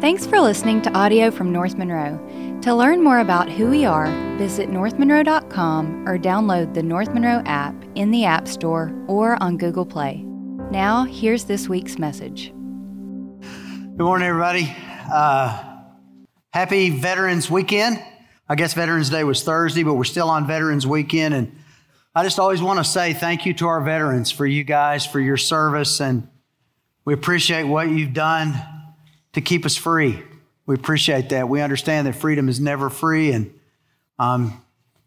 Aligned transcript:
Thanks 0.00 0.26
for 0.26 0.40
listening 0.40 0.80
to 0.82 0.92
audio 0.94 1.30
from 1.30 1.52
North 1.52 1.76
Monroe. 1.76 2.18
To 2.62 2.74
learn 2.74 3.04
more 3.04 3.18
about 3.18 3.50
who 3.50 3.68
we 3.68 3.84
are, 3.84 4.06
visit 4.38 4.70
northmonroe.com 4.70 6.08
or 6.08 6.16
download 6.16 6.72
the 6.72 6.82
North 6.82 7.12
Monroe 7.12 7.42
app 7.44 7.74
in 7.96 8.10
the 8.10 8.24
App 8.24 8.48
Store 8.48 8.94
or 9.08 9.36
on 9.42 9.58
Google 9.58 9.84
Play. 9.84 10.24
Now, 10.70 11.04
here's 11.04 11.44
this 11.44 11.68
week's 11.68 11.98
message. 11.98 12.46
Good 12.46 13.98
morning, 13.98 14.26
everybody. 14.26 14.74
Uh, 15.12 15.82
happy 16.54 16.88
Veterans 16.88 17.50
Weekend. 17.50 18.02
I 18.48 18.54
guess 18.54 18.72
Veterans 18.72 19.10
Day 19.10 19.22
was 19.22 19.42
Thursday, 19.42 19.82
but 19.82 19.96
we're 19.96 20.04
still 20.04 20.30
on 20.30 20.46
Veterans 20.46 20.86
Weekend. 20.86 21.34
And 21.34 21.58
I 22.14 22.22
just 22.22 22.38
always 22.38 22.62
want 22.62 22.78
to 22.78 22.84
say 22.84 23.12
thank 23.12 23.44
you 23.44 23.52
to 23.52 23.66
our 23.66 23.82
veterans 23.82 24.30
for 24.30 24.46
you 24.46 24.64
guys, 24.64 25.04
for 25.04 25.20
your 25.20 25.36
service. 25.36 26.00
And 26.00 26.26
we 27.04 27.12
appreciate 27.12 27.64
what 27.64 27.90
you've 27.90 28.14
done 28.14 28.54
to 29.32 29.40
keep 29.40 29.64
us 29.64 29.76
free. 29.76 30.22
We 30.66 30.74
appreciate 30.74 31.30
that. 31.30 31.48
We 31.48 31.60
understand 31.60 32.06
that 32.06 32.14
freedom 32.14 32.48
is 32.48 32.60
never 32.60 32.90
free, 32.90 33.32
and 33.32 33.52
um, 34.18 34.64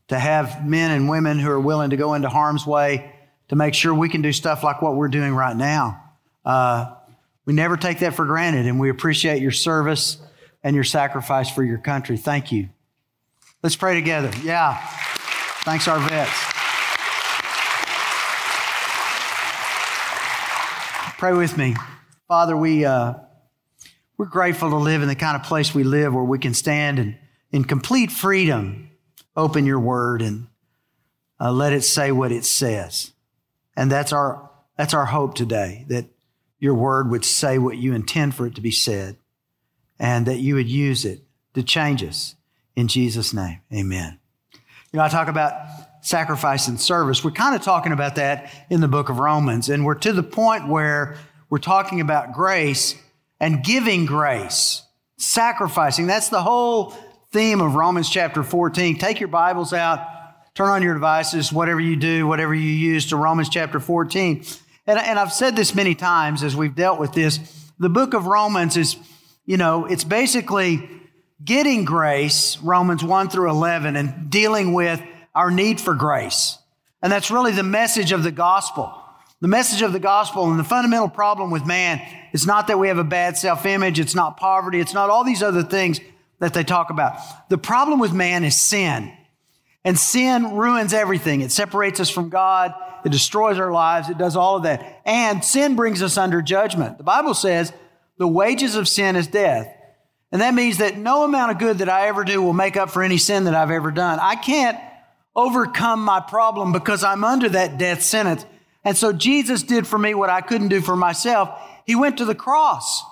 to 0.08 0.20
have 0.20 0.68
men 0.68 0.92
and 0.92 1.10
women 1.10 1.40
who 1.40 1.50
are 1.50 1.60
willing 1.60 1.92
to 1.92 1.98
go 1.98 2.14
into 2.14 2.30
harm's 2.30 2.66
way 2.66 3.14
to 3.50 3.56
make 3.56 3.74
sure 3.74 3.94
we 3.94 4.10
can 4.10 4.22
do 4.22 4.34
stuff 4.34 4.64
like 4.64 4.82
what 4.82 4.96
we're 4.96 5.08
doing 5.08 5.34
right 5.34 5.56
now. 5.56 6.04
Uh, 6.44 6.96
we 7.46 7.54
never 7.54 7.78
take 7.78 8.00
that 8.00 8.14
for 8.14 8.26
granted, 8.26 8.66
and 8.66 8.80
we 8.80 8.90
appreciate 8.90 9.42
your 9.42 9.52
service 9.52 10.18
and 10.64 10.76
your 10.76 10.84
sacrifice 10.84 11.50
for 11.50 11.64
your 11.64 11.78
country. 11.78 12.18
Thank 12.18 12.52
you. 12.52 12.70
Let's 13.62 13.76
pray 13.76 13.96
together. 13.96 14.32
Yeah. 14.44 14.78
Thanks, 15.64 15.88
our 15.88 16.00
vets. 16.00 16.32
Pray 21.18 21.34
with 21.34 21.58
me. 21.58 21.76
Father, 22.28 22.58
we. 22.58 22.84
Uh, 22.84 23.14
we're 24.18 24.26
grateful 24.26 24.70
to 24.70 24.76
live 24.78 25.02
in 25.02 25.08
the 25.08 25.16
kind 25.16 25.36
of 25.36 25.44
place 25.44 25.74
we 25.74 25.84
live 25.84 26.14
where 26.14 26.24
we 26.24 26.40
can 26.40 26.54
stand 26.54 27.00
and 27.00 27.18
in 27.52 27.64
complete 27.64 28.12
freedom 28.12 28.90
open 29.36 29.66
your 29.66 29.80
word 29.80 30.22
and 30.22 30.48
uh, 31.40 31.52
let 31.52 31.74
it 31.74 31.84
say 31.84 32.12
what 32.12 32.32
it 32.32 32.46
says. 32.46 33.12
And 33.76 33.92
that's 33.92 34.14
our, 34.14 34.50
that's 34.78 34.94
our 34.94 35.06
hope 35.06 35.36
today, 35.36 35.86
that 35.88 36.06
your 36.60 36.76
word 36.76 37.10
would 37.10 37.26
say 37.26 37.58
what 37.58 37.78
you 37.78 37.94
intend 37.94 38.36
for 38.36 38.46
it 38.46 38.56
to 38.56 38.62
be 38.62 38.72
said 38.72 39.18
and 40.00 40.26
that 40.26 40.40
you 40.40 40.56
would 40.56 40.70
use 40.70 41.06
it 41.06 41.22
to 41.54 41.64
change 41.64 42.04
us. 42.04 42.36
In 42.76 42.88
Jesus' 42.88 43.34
name, 43.34 43.62
amen. 43.74 44.20
You 44.92 44.98
know, 44.98 45.04
I 45.04 45.10
talk 45.10 45.28
about 45.28 45.54
sacrifice 46.02 46.68
and 46.68 46.80
service. 46.80 47.24
We're 47.24 47.32
kind 47.32 47.56
of 47.56 47.62
talking 47.62 47.92
about 47.92 48.16
that 48.16 48.52
in 48.70 48.82
the 48.82 48.88
book 48.88 49.10
of 49.10 49.20
Romans, 49.20 49.70
and 49.70 49.86
we're 49.86 49.96
to 49.96 50.14
the 50.14 50.24
point 50.24 50.68
where 50.68 51.18
we're 51.50 51.60
talking 51.60 52.02
about 52.02 52.34
grace 52.34 52.96
and 53.44 53.62
giving 53.62 54.06
grace, 54.06 54.84
sacrificing. 55.18 56.08
That's 56.08 56.30
the 56.30 56.42
whole 56.42 56.92
theme 57.34 57.60
of 57.60 57.76
Romans 57.76 58.10
chapter 58.10 58.42
14. 58.42 58.98
Take 58.98 59.20
your 59.20 59.28
Bibles 59.28 59.74
out, 59.74 60.00
turn 60.56 60.70
on 60.70 60.82
your 60.82 60.94
devices, 60.94 61.52
whatever 61.52 61.82
you 61.82 61.98
do, 61.98 62.26
whatever 62.26 62.56
you 62.56 62.72
use 62.72 63.08
to 63.08 63.18
Romans 63.18 63.50
chapter 63.50 63.82
14. 63.82 64.46
And, 64.88 64.98
and 64.98 65.20
I've 65.20 65.34
said 65.34 65.58
this 65.58 65.76
many 65.76 65.94
times 65.94 66.42
as 66.42 66.56
we've 66.56 66.74
dealt 66.74 67.02
with 67.02 67.12
this. 67.12 67.38
The 67.80 67.90
book 67.90 68.14
of 68.14 68.28
Romans 68.28 68.78
is, 68.78 68.96
you 69.46 69.58
know, 69.58 69.88
it's 69.88 70.06
basically 70.06 70.90
getting 71.44 71.84
grace, 71.84 72.58
Romans 72.60 73.04
1 73.04 73.28
through 73.28 73.50
11, 73.50 73.98
and 73.98 74.30
dealing 74.30 74.72
with 74.72 75.02
our 75.36 75.52
need 75.52 75.82
for 75.82 75.96
grace. 75.96 76.58
And 77.02 77.12
that's 77.12 77.30
really 77.30 77.52
the 77.52 77.62
message 77.62 78.14
of 78.14 78.24
the 78.24 78.32
gospel. 78.32 79.03
The 79.44 79.50
message 79.50 79.82
of 79.82 79.92
the 79.92 80.00
gospel 80.00 80.50
and 80.50 80.58
the 80.58 80.64
fundamental 80.64 81.10
problem 81.10 81.52
with 81.52 81.66
man 81.66 82.02
is 82.32 82.48
not 82.48 82.68
that 82.68 82.80
we 82.80 82.88
have 82.88 82.98
a 82.98 83.04
bad 83.04 83.38
self 83.38 83.66
image, 83.66 84.00
it's 84.00 84.16
not 84.16 84.38
poverty, 84.38 84.80
it's 84.80 84.94
not 84.94 85.10
all 85.10 85.26
these 85.26 85.44
other 85.44 85.64
things 85.64 86.00
that 86.40 86.54
they 86.54 86.64
talk 86.64 86.90
about. 86.90 87.18
The 87.50 87.58
problem 87.58 88.00
with 88.00 88.14
man 88.14 88.46
is 88.46 88.56
sin. 88.56 89.12
And 89.84 90.00
sin 90.00 90.56
ruins 90.56 90.94
everything. 90.94 91.42
It 91.42 91.52
separates 91.52 92.00
us 92.00 92.10
from 92.10 92.30
God, 92.30 92.74
it 93.04 93.12
destroys 93.12 93.60
our 93.60 93.74
lives, 93.74 94.08
it 94.08 94.18
does 94.18 94.38
all 94.38 94.56
of 94.56 94.64
that. 94.64 95.02
And 95.04 95.44
sin 95.44 95.76
brings 95.76 96.02
us 96.02 96.18
under 96.18 96.42
judgment. 96.42 96.98
The 96.98 97.04
Bible 97.04 97.34
says 97.34 97.74
the 98.18 98.28
wages 98.30 98.76
of 98.78 98.88
sin 98.88 99.18
is 99.18 99.28
death. 99.28 99.68
And 100.32 100.42
that 100.42 100.54
means 100.54 100.78
that 100.78 100.96
no 100.96 101.26
amount 101.26 101.52
of 101.52 101.60
good 101.60 101.80
that 101.80 101.90
I 101.90 102.08
ever 102.08 102.24
do 102.24 102.42
will 102.42 102.54
make 102.54 102.78
up 102.78 102.92
for 102.92 103.04
any 103.04 103.18
sin 103.18 103.44
that 103.44 103.56
I've 103.56 103.72
ever 103.72 103.92
done. 103.92 104.20
I 104.22 104.36
can't 104.36 104.80
overcome 105.36 106.00
my 106.06 106.22
problem 106.22 106.72
because 106.72 107.04
I'm 107.04 107.26
under 107.26 107.50
that 107.50 107.78
death 107.78 108.04
sentence. 108.04 108.46
And 108.86 108.98
so 108.98 109.14
Jesus 109.14 109.64
did 109.64 109.88
for 109.88 109.98
me 109.98 110.14
what 110.14 110.30
I 110.30 110.42
couldn't 110.42 110.68
do 110.68 110.82
for 110.82 110.96
myself. 110.96 111.50
He 111.86 111.96
went 111.96 112.18
to 112.18 112.26
the 112.26 112.36
cross. 112.36 113.04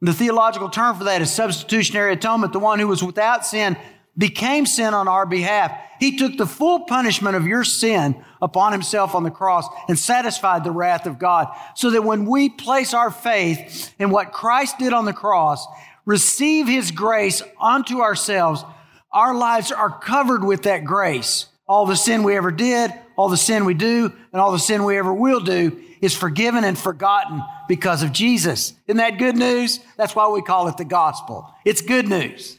The 0.00 0.12
theological 0.12 0.68
term 0.68 0.96
for 0.96 1.04
that 1.04 1.22
is 1.22 1.32
substitutionary 1.32 2.12
atonement. 2.12 2.52
The 2.52 2.58
one 2.58 2.78
who 2.78 2.88
was 2.88 3.02
without 3.02 3.46
sin 3.46 3.76
became 4.16 4.66
sin 4.66 4.94
on 4.94 5.08
our 5.08 5.26
behalf. 5.26 5.72
He 5.98 6.16
took 6.16 6.36
the 6.36 6.46
full 6.46 6.80
punishment 6.80 7.36
of 7.36 7.46
your 7.46 7.64
sin 7.64 8.22
upon 8.40 8.72
himself 8.72 9.14
on 9.14 9.24
the 9.24 9.30
cross 9.30 9.66
and 9.88 9.98
satisfied 9.98 10.64
the 10.64 10.70
wrath 10.70 11.06
of 11.06 11.18
God 11.18 11.48
so 11.74 11.90
that 11.90 12.04
when 12.04 12.26
we 12.26 12.48
place 12.48 12.94
our 12.94 13.10
faith 13.10 13.94
in 13.98 14.10
what 14.10 14.32
Christ 14.32 14.78
did 14.78 14.92
on 14.92 15.06
the 15.06 15.12
cross, 15.12 15.66
receive 16.04 16.68
his 16.68 16.90
grace 16.90 17.42
onto 17.58 18.00
ourselves, 18.00 18.64
our 19.12 19.34
lives 19.34 19.72
are 19.72 19.98
covered 19.98 20.44
with 20.44 20.64
that 20.64 20.84
grace. 20.84 21.46
All 21.66 21.86
the 21.86 21.96
sin 21.96 22.22
we 22.22 22.36
ever 22.36 22.50
did, 22.50 22.92
all 23.16 23.28
the 23.28 23.36
sin 23.36 23.64
we 23.64 23.74
do, 23.74 24.12
and 24.32 24.40
all 24.40 24.52
the 24.52 24.58
sin 24.58 24.84
we 24.84 24.98
ever 24.98 25.12
will 25.12 25.40
do 25.40 25.80
is 26.00 26.14
forgiven 26.14 26.64
and 26.64 26.78
forgotten 26.78 27.42
because 27.68 28.02
of 28.02 28.12
Jesus. 28.12 28.74
Isn't 28.86 28.98
that 28.98 29.18
good 29.18 29.36
news? 29.36 29.80
That's 29.96 30.14
why 30.14 30.28
we 30.28 30.42
call 30.42 30.68
it 30.68 30.76
the 30.76 30.84
gospel. 30.84 31.52
It's 31.64 31.80
good 31.80 32.08
news. 32.08 32.58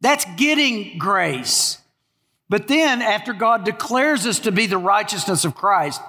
That's 0.00 0.24
getting 0.36 0.98
grace. 0.98 1.78
But 2.48 2.68
then, 2.68 3.00
after 3.00 3.32
God 3.32 3.64
declares 3.64 4.26
us 4.26 4.40
to 4.40 4.52
be 4.52 4.66
the 4.66 4.78
righteousness 4.78 5.44
of 5.44 5.54
Christ 5.54 6.02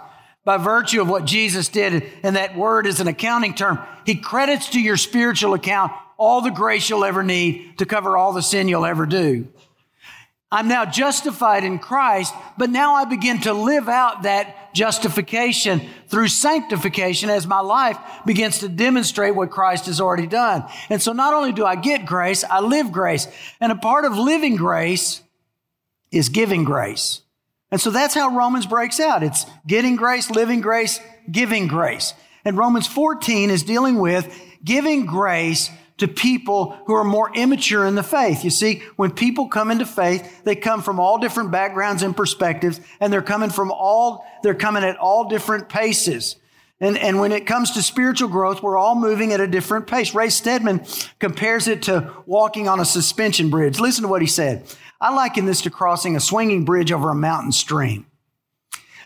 by 0.44 0.58
virtue 0.58 1.02
of 1.02 1.08
what 1.08 1.26
Jesus 1.26 1.70
did, 1.70 2.04
and 2.22 2.36
that 2.36 2.58
word 2.58 2.86
is 2.86 3.00
an 3.00 3.08
accounting 3.08 3.54
term, 3.54 3.80
He 4.06 4.16
credits 4.16 4.70
to 4.70 4.82
your 4.82 4.98
spiritual 4.98 5.54
account 5.54 5.94
all 6.18 6.42
the 6.42 6.52
grace 6.52 6.90
you'll 6.90 7.06
ever 7.06 7.24
need 7.24 7.78
to 7.78 7.86
cover 7.86 8.18
all 8.18 8.34
the 8.34 8.42
sin 8.42 8.68
you'll 8.68 8.86
ever 8.86 9.06
do. 9.06 9.48
I'm 10.54 10.68
now 10.68 10.86
justified 10.86 11.64
in 11.64 11.80
Christ, 11.80 12.32
but 12.60 12.70
now 12.70 12.94
I 12.94 13.06
begin 13.06 13.42
to 13.42 13.54
live 13.54 13.90
out 13.90 14.22
that 14.22 14.76
justification 14.76 15.82
through 16.10 16.28
sanctification 16.28 17.32
as 17.32 17.48
my 17.48 17.60
life 17.60 17.98
begins 18.24 18.60
to 18.60 18.70
demonstrate 18.70 19.34
what 19.34 19.50
Christ 19.50 19.88
has 19.88 20.00
already 20.00 20.28
done. 20.28 20.64
And 20.92 21.02
so 21.02 21.12
not 21.12 21.34
only 21.34 21.54
do 21.54 21.66
I 21.66 21.76
get 21.76 22.06
grace, 22.06 22.44
I 22.44 22.60
live 22.60 22.92
grace. 22.92 23.28
And 23.60 23.72
a 23.72 23.76
part 23.76 24.06
of 24.06 24.16
living 24.16 24.56
grace 24.56 25.24
is 26.12 26.30
giving 26.30 26.66
grace. 26.66 27.22
And 27.72 27.82
so 27.82 27.90
that's 27.90 28.14
how 28.14 28.38
Romans 28.38 28.68
breaks 28.68 29.00
out. 29.00 29.24
It's 29.24 29.48
getting 29.66 29.96
grace, 29.96 30.30
living 30.30 30.62
grace, 30.62 31.00
giving 31.32 31.66
grace. 31.66 32.14
And 32.46 32.60
Romans 32.60 32.86
14 32.86 33.50
is 33.50 33.64
dealing 33.64 33.98
with 33.98 34.32
giving 34.64 35.08
grace 35.08 35.72
to 35.98 36.08
people 36.08 36.78
who 36.86 36.94
are 36.96 37.04
more 37.04 37.32
immature 37.36 37.86
in 37.86 37.96
the 37.96 38.04
faith. 38.04 38.44
You 38.44 38.50
see, 38.50 38.84
when 38.96 39.12
people 39.12 39.48
come 39.48 39.72
into 39.72 39.86
faith, 39.86 40.44
they 40.44 40.56
come 40.56 40.82
from 40.82 41.00
all 41.00 41.20
different 41.20 41.52
backgrounds 41.52 42.04
and 42.04 42.16
perspectives, 42.16 42.82
and 43.00 43.14
they're 43.14 43.22
coming 43.22 43.50
from 43.50 43.72
all, 43.72 44.26
they're 44.42 44.56
coming 44.56 44.84
at 44.84 44.98
all 44.98 45.30
different 45.30 45.70
paces. 45.70 46.38
And, 46.80 46.98
and 46.98 47.20
when 47.20 47.32
it 47.32 47.46
comes 47.46 47.72
to 47.72 47.84
spiritual 47.84 48.28
growth, 48.28 48.62
we're 48.62 48.78
all 48.78 48.96
moving 48.96 49.32
at 49.32 49.40
a 49.40 49.48
different 49.48 49.88
pace. 49.88 50.14
Ray 50.14 50.30
Stedman 50.30 50.86
compares 51.20 51.68
it 51.68 51.84
to 51.84 52.12
walking 52.26 52.68
on 52.68 52.80
a 52.80 52.86
suspension 52.86 53.50
bridge. 53.50 53.80
Listen 53.80 54.02
to 54.02 54.10
what 54.10 54.22
he 54.22 54.28
said. 54.28 54.66
I 55.00 55.14
liken 55.14 55.46
this 55.46 55.62
to 55.62 55.70
crossing 55.70 56.16
a 56.16 56.20
swinging 56.20 56.66
bridge 56.66 56.92
over 56.92 57.10
a 57.10 57.16
mountain 57.16 57.52
stream. 57.52 58.08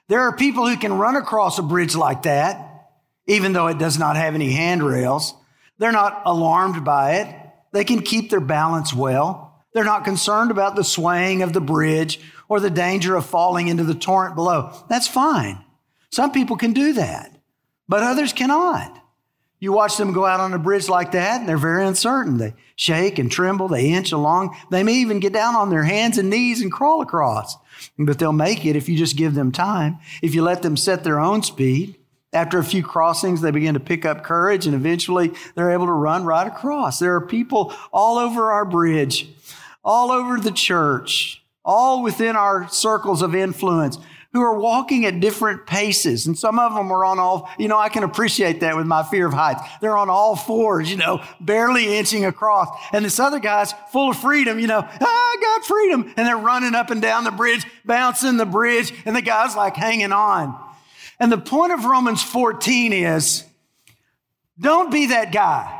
There 0.07 0.21
are 0.21 0.35
people 0.35 0.67
who 0.67 0.77
can 0.77 0.93
run 0.93 1.17
across 1.17 1.59
a 1.59 1.63
bridge 1.63 1.95
like 1.95 2.23
that, 2.23 2.89
even 3.27 3.53
though 3.53 3.67
it 3.67 3.77
does 3.77 3.99
not 3.99 4.15
have 4.15 4.35
any 4.35 4.53
handrails. 4.53 5.33
They're 5.77 5.91
not 5.91 6.21
alarmed 6.25 6.83
by 6.83 7.15
it. 7.15 7.35
They 7.71 7.83
can 7.83 8.01
keep 8.01 8.29
their 8.29 8.39
balance 8.39 8.93
well. 8.93 9.63
They're 9.73 9.83
not 9.83 10.05
concerned 10.05 10.49
about 10.51 10.75
the 10.75 10.83
swaying 10.83 11.43
of 11.43 11.53
the 11.53 11.61
bridge 11.61 12.19
or 12.49 12.59
the 12.59 12.69
danger 12.69 13.15
of 13.15 13.25
falling 13.25 13.67
into 13.67 13.83
the 13.83 13.93
torrent 13.93 14.35
below. 14.35 14.73
That's 14.89 15.07
fine. 15.07 15.63
Some 16.11 16.31
people 16.31 16.55
can 16.55 16.73
do 16.73 16.93
that, 16.93 17.37
but 17.87 18.01
others 18.01 18.33
cannot. 18.33 19.03
You 19.59 19.71
watch 19.71 19.97
them 19.97 20.13
go 20.13 20.25
out 20.25 20.39
on 20.39 20.53
a 20.53 20.59
bridge 20.59 20.87
like 20.87 21.13
that, 21.13 21.39
and 21.39 21.49
they're 21.49 21.57
very 21.57 21.85
uncertain. 21.85 22.37
They 22.37 22.53
shake 22.75 23.17
and 23.17 23.31
tremble, 23.31 23.67
they 23.67 23.89
inch 23.89 24.11
along. 24.11 24.55
They 24.69 24.83
may 24.83 24.93
even 24.93 25.19
get 25.19 25.33
down 25.33 25.55
on 25.55 25.69
their 25.69 25.83
hands 25.83 26.17
and 26.17 26.29
knees 26.29 26.61
and 26.61 26.71
crawl 26.71 27.01
across. 27.01 27.57
But 27.97 28.19
they'll 28.19 28.31
make 28.31 28.65
it 28.65 28.75
if 28.75 28.87
you 28.87 28.97
just 28.97 29.17
give 29.17 29.33
them 29.33 29.51
time, 29.51 29.97
if 30.21 30.35
you 30.35 30.43
let 30.43 30.61
them 30.61 30.77
set 30.77 31.03
their 31.03 31.19
own 31.19 31.41
speed. 31.41 31.97
After 32.33 32.59
a 32.59 32.63
few 32.63 32.83
crossings, 32.83 33.41
they 33.41 33.51
begin 33.51 33.73
to 33.75 33.79
pick 33.79 34.05
up 34.05 34.23
courage 34.23 34.65
and 34.65 34.75
eventually 34.75 35.31
they're 35.55 35.71
able 35.71 35.85
to 35.85 35.93
run 35.93 36.25
right 36.25 36.47
across. 36.47 36.99
There 36.99 37.15
are 37.15 37.25
people 37.25 37.73
all 37.93 38.17
over 38.17 38.51
our 38.51 38.65
bridge, 38.65 39.29
all 39.83 40.11
over 40.11 40.37
the 40.37 40.51
church, 40.51 41.41
all 41.63 42.03
within 42.03 42.35
our 42.35 42.67
circles 42.69 43.21
of 43.21 43.33
influence 43.33 43.97
who 44.33 44.41
are 44.41 44.59
walking 44.59 45.05
at 45.05 45.19
different 45.19 45.65
paces. 45.65 46.27
And 46.27 46.37
some 46.37 46.59
of 46.59 46.73
them 46.73 46.91
are 46.91 47.05
on 47.05 47.17
all, 47.17 47.49
you 47.57 47.67
know, 47.67 47.79
I 47.79 47.89
can 47.89 48.03
appreciate 48.03 48.59
that 48.59 48.75
with 48.75 48.85
my 48.85 49.03
fear 49.03 49.25
of 49.25 49.33
heights. 49.33 49.61
They're 49.81 49.97
on 49.97 50.09
all 50.09 50.35
fours, 50.35 50.91
you 50.91 50.97
know, 50.97 51.23
barely 51.39 51.97
inching 51.97 52.25
across. 52.25 52.67
And 52.91 53.05
this 53.05 53.19
other 53.19 53.39
guy's 53.39 53.73
full 53.91 54.11
of 54.11 54.17
freedom, 54.17 54.59
you 54.59 54.67
know, 54.67 54.81
ah, 54.81 54.97
I 55.01 55.37
got 55.41 55.65
freedom. 55.65 56.13
And 56.17 56.27
they're 56.27 56.37
running 56.37 56.75
up 56.75 56.91
and 56.91 57.01
down 57.01 57.23
the 57.23 57.31
bridge, 57.31 57.65
bouncing 57.85 58.37
the 58.37 58.45
bridge, 58.45 58.93
and 59.05 59.15
the 59.15 59.21
guy's 59.21 59.55
like 59.55 59.75
hanging 59.75 60.11
on. 60.11 60.66
And 61.19 61.31
the 61.31 61.37
point 61.37 61.71
of 61.73 61.85
Romans 61.85 62.21
14 62.23 62.93
is 62.93 63.43
don't 64.59 64.91
be 64.91 65.07
that 65.07 65.31
guy. 65.31 65.73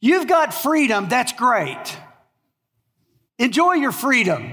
You've 0.00 0.28
got 0.28 0.54
freedom, 0.54 1.08
that's 1.08 1.32
great. 1.32 1.98
Enjoy 3.38 3.74
your 3.74 3.92
freedom. 3.92 4.52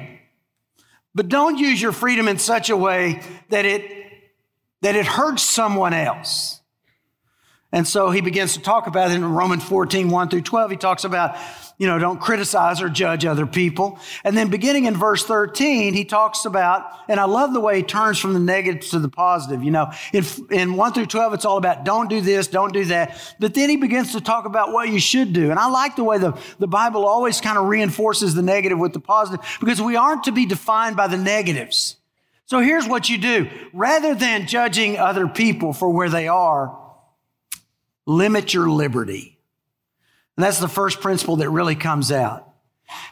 But 1.16 1.30
don't 1.30 1.58
use 1.58 1.82
your 1.82 1.92
freedom 1.92 2.28
in 2.28 2.40
such 2.40 2.70
a 2.70 2.78
way 2.78 3.22
that 3.50 3.66
it, 3.66 4.08
that 4.82 4.96
it 4.96 5.06
hurts 5.06 5.44
someone 5.44 5.94
else. 5.94 6.60
And 7.74 7.86
so 7.86 8.12
he 8.12 8.22
begins 8.22 8.54
to 8.54 8.62
talk 8.62 8.88
about 8.88 9.12
it 9.12 9.16
in 9.16 9.26
Romans 9.26 9.64
14, 9.66 10.08
1 10.08 10.30
through 10.30 10.44
12. 10.44 10.72
He 10.72 10.78
talks 10.78 11.04
about 11.04 11.36
you 11.78 11.88
know, 11.88 11.98
don't 11.98 12.22
criticize 12.22 12.82
or 12.82 12.90
judge 12.90 13.26
other 13.26 13.46
people. 13.46 14.00
And 14.24 14.38
then 14.38 14.50
beginning 14.50 14.86
in 14.86 14.96
verse 14.96 15.26
13, 15.26 15.94
he 15.94 16.06
talks 16.06 16.46
about, 16.46 16.86
and 17.08 17.20
I 17.20 17.26
love 17.26 17.54
the 17.54 17.60
way 17.60 17.78
he 17.78 17.84
turns 17.84 18.20
from 18.20 18.34
the 18.34 18.40
negative 18.40 18.90
to 18.92 19.00
the 19.00 19.10
positive. 19.10 19.64
You 19.64 19.72
know, 19.72 19.92
in, 20.14 20.24
in 20.52 20.76
1 20.76 20.94
through 20.94 21.08
12, 21.08 21.34
it's 21.34 21.46
all 21.46 21.58
about 21.58 21.84
don't 21.84 22.10
do 22.10 22.22
this, 22.22 22.48
don't 22.48 22.74
do 22.74 22.86
that. 22.86 23.20
But 23.40 23.54
then 23.54 23.70
he 23.70 23.78
begins 23.78 24.14
to 24.14 24.22
talk 24.22 24.46
about 24.46 24.72
what 24.72 24.90
you 24.90 25.00
should 25.00 25.34
do. 25.34 25.50
And 25.50 25.60
I 25.60 25.68
like 25.68 25.96
the 25.96 26.04
way 26.04 26.20
the, 26.20 26.40
the 26.60 26.68
Bible 26.68 27.06
always 27.06 27.42
kind 27.42 27.58
of 27.58 27.66
reinforces 27.66 28.36
the 28.36 28.44
negative 28.44 28.78
with 28.78 28.94
the 28.94 29.00
positive 29.00 29.46
because 29.60 29.82
we 29.82 29.96
aren't 29.96 30.26
to 30.26 30.32
be 30.32 30.46
defined 30.46 30.96
by 30.96 31.08
the 31.08 31.18
negatives. 31.18 31.98
So 32.46 32.60
here's 32.60 32.88
what 32.88 33.10
you 33.10 33.18
do. 33.18 33.50
Rather 33.74 34.14
than 34.14 34.48
judging 34.48 34.98
other 34.98 35.28
people 35.28 35.74
for 35.74 35.90
where 35.90 36.10
they 36.10 36.28
are, 36.28 36.80
limit 38.06 38.54
your 38.54 38.70
liberty. 38.70 39.38
And 40.36 40.44
that's 40.44 40.60
the 40.60 40.68
first 40.68 41.02
principle 41.02 41.38
that 41.38 41.50
really 41.50 41.76
comes 41.76 42.12
out. 42.12 42.50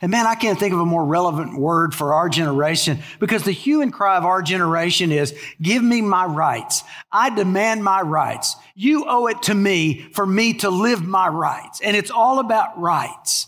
And 0.02 0.12
man, 0.12 0.26
I 0.28 0.36
can't 0.36 0.60
think 0.60 0.74
of 0.74 0.80
a 0.80 0.86
more 0.86 1.06
relevant 1.06 1.58
word 1.58 1.94
for 1.94 2.14
our 2.14 2.30
generation 2.30 3.00
because 3.20 3.44
the 3.44 3.52
hue 3.52 3.82
and 3.82 3.92
cry 3.92 4.18
of 4.18 4.26
our 4.26 4.42
generation 4.42 5.12
is 5.12 5.34
give 5.62 5.84
me 5.84 6.02
my 6.02 6.26
rights. 6.26 6.84
I 7.12 7.34
demand 7.34 7.84
my 7.84 8.02
rights. 8.02 8.56
You 8.76 9.06
owe 9.08 9.28
it 9.28 9.44
to 9.44 9.54
me 9.54 10.10
for 10.14 10.26
me 10.26 10.56
to 10.56 10.70
live 10.70 11.04
my 11.04 11.28
rights. 11.28 11.82
And 11.82 11.96
it's 11.96 12.12
all 12.12 12.40
about 12.40 12.80
rights. 12.80 13.48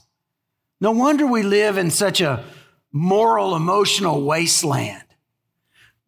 No 0.79 0.91
wonder 0.91 1.25
we 1.25 1.43
live 1.43 1.77
in 1.77 1.91
such 1.91 2.21
a 2.21 2.43
moral, 2.91 3.55
emotional 3.55 4.23
wasteland. 4.23 5.03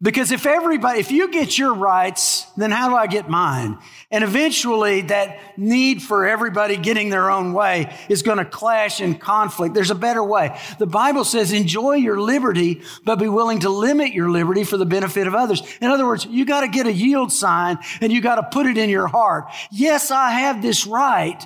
Because 0.02 0.30
if 0.30 0.44
everybody, 0.44 1.00
if 1.00 1.10
you 1.10 1.30
get 1.30 1.56
your 1.56 1.72
rights, 1.72 2.44
then 2.54 2.70
how 2.70 2.90
do 2.90 2.96
I 2.96 3.06
get 3.06 3.30
mine? 3.30 3.78
And 4.10 4.22
eventually 4.22 5.00
that 5.02 5.58
need 5.58 6.02
for 6.02 6.26
everybody 6.26 6.76
getting 6.76 7.08
their 7.08 7.30
own 7.30 7.54
way 7.54 7.96
is 8.10 8.22
going 8.22 8.36
to 8.36 8.44
clash 8.44 9.00
in 9.00 9.14
conflict. 9.14 9.74
There's 9.74 9.90
a 9.90 9.94
better 9.94 10.22
way. 10.22 10.60
The 10.78 10.86
Bible 10.86 11.24
says 11.24 11.50
enjoy 11.50 11.94
your 11.94 12.20
liberty, 12.20 12.82
but 13.06 13.18
be 13.18 13.28
willing 13.28 13.60
to 13.60 13.70
limit 13.70 14.12
your 14.12 14.30
liberty 14.30 14.64
for 14.64 14.76
the 14.76 14.84
benefit 14.84 15.26
of 15.26 15.34
others. 15.34 15.62
In 15.80 15.90
other 15.90 16.06
words, 16.06 16.26
you 16.26 16.44
got 16.44 16.60
to 16.60 16.68
get 16.68 16.86
a 16.86 16.92
yield 16.92 17.32
sign 17.32 17.78
and 18.02 18.12
you 18.12 18.20
got 18.20 18.34
to 18.34 18.42
put 18.42 18.66
it 18.66 18.76
in 18.76 18.90
your 18.90 19.06
heart. 19.06 19.46
Yes, 19.72 20.10
I 20.10 20.32
have 20.32 20.60
this 20.60 20.86
right, 20.86 21.42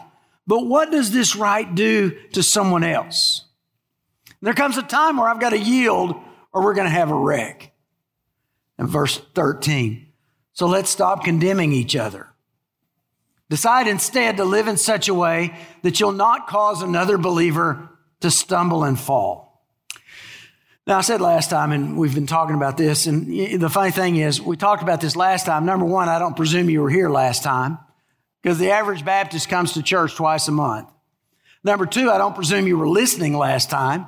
but 0.48 0.66
what 0.66 0.90
does 0.90 1.12
this 1.12 1.36
right 1.36 1.72
do 1.72 2.18
to 2.32 2.42
someone 2.42 2.82
else? 2.82 3.44
There 4.42 4.54
comes 4.54 4.76
a 4.76 4.82
time 4.82 5.18
where 5.18 5.28
I've 5.28 5.40
got 5.40 5.50
to 5.50 5.58
yield 5.58 6.16
or 6.52 6.64
we're 6.64 6.74
going 6.74 6.88
to 6.88 6.90
have 6.90 7.12
a 7.12 7.14
wreck 7.14 7.70
and 8.80 8.88
verse 8.88 9.20
13. 9.34 10.06
So 10.54 10.66
let's 10.66 10.90
stop 10.90 11.22
condemning 11.22 11.72
each 11.72 11.94
other. 11.94 12.28
Decide 13.50 13.86
instead 13.86 14.38
to 14.38 14.44
live 14.44 14.68
in 14.68 14.78
such 14.78 15.08
a 15.08 15.14
way 15.14 15.54
that 15.82 16.00
you'll 16.00 16.12
not 16.12 16.48
cause 16.48 16.82
another 16.82 17.18
believer 17.18 17.90
to 18.20 18.30
stumble 18.30 18.82
and 18.84 18.98
fall. 18.98 19.66
Now, 20.86 20.98
I 20.98 21.00
said 21.02 21.20
last 21.20 21.50
time, 21.50 21.72
and 21.72 21.96
we've 21.96 22.14
been 22.14 22.26
talking 22.26 22.56
about 22.56 22.78
this, 22.78 23.06
and 23.06 23.60
the 23.60 23.68
funny 23.68 23.90
thing 23.90 24.16
is, 24.16 24.40
we 24.40 24.56
talked 24.56 24.82
about 24.82 25.00
this 25.00 25.14
last 25.14 25.44
time. 25.44 25.66
Number 25.66 25.84
one, 25.84 26.08
I 26.08 26.18
don't 26.18 26.34
presume 26.34 26.70
you 26.70 26.80
were 26.80 26.90
here 26.90 27.10
last 27.10 27.42
time, 27.42 27.78
because 28.42 28.58
the 28.58 28.70
average 28.70 29.04
Baptist 29.04 29.48
comes 29.48 29.74
to 29.74 29.82
church 29.82 30.16
twice 30.16 30.48
a 30.48 30.52
month. 30.52 30.88
Number 31.62 31.84
two, 31.84 32.10
I 32.10 32.16
don't 32.16 32.34
presume 32.34 32.66
you 32.66 32.78
were 32.78 32.88
listening 32.88 33.36
last 33.36 33.68
time. 33.68 34.06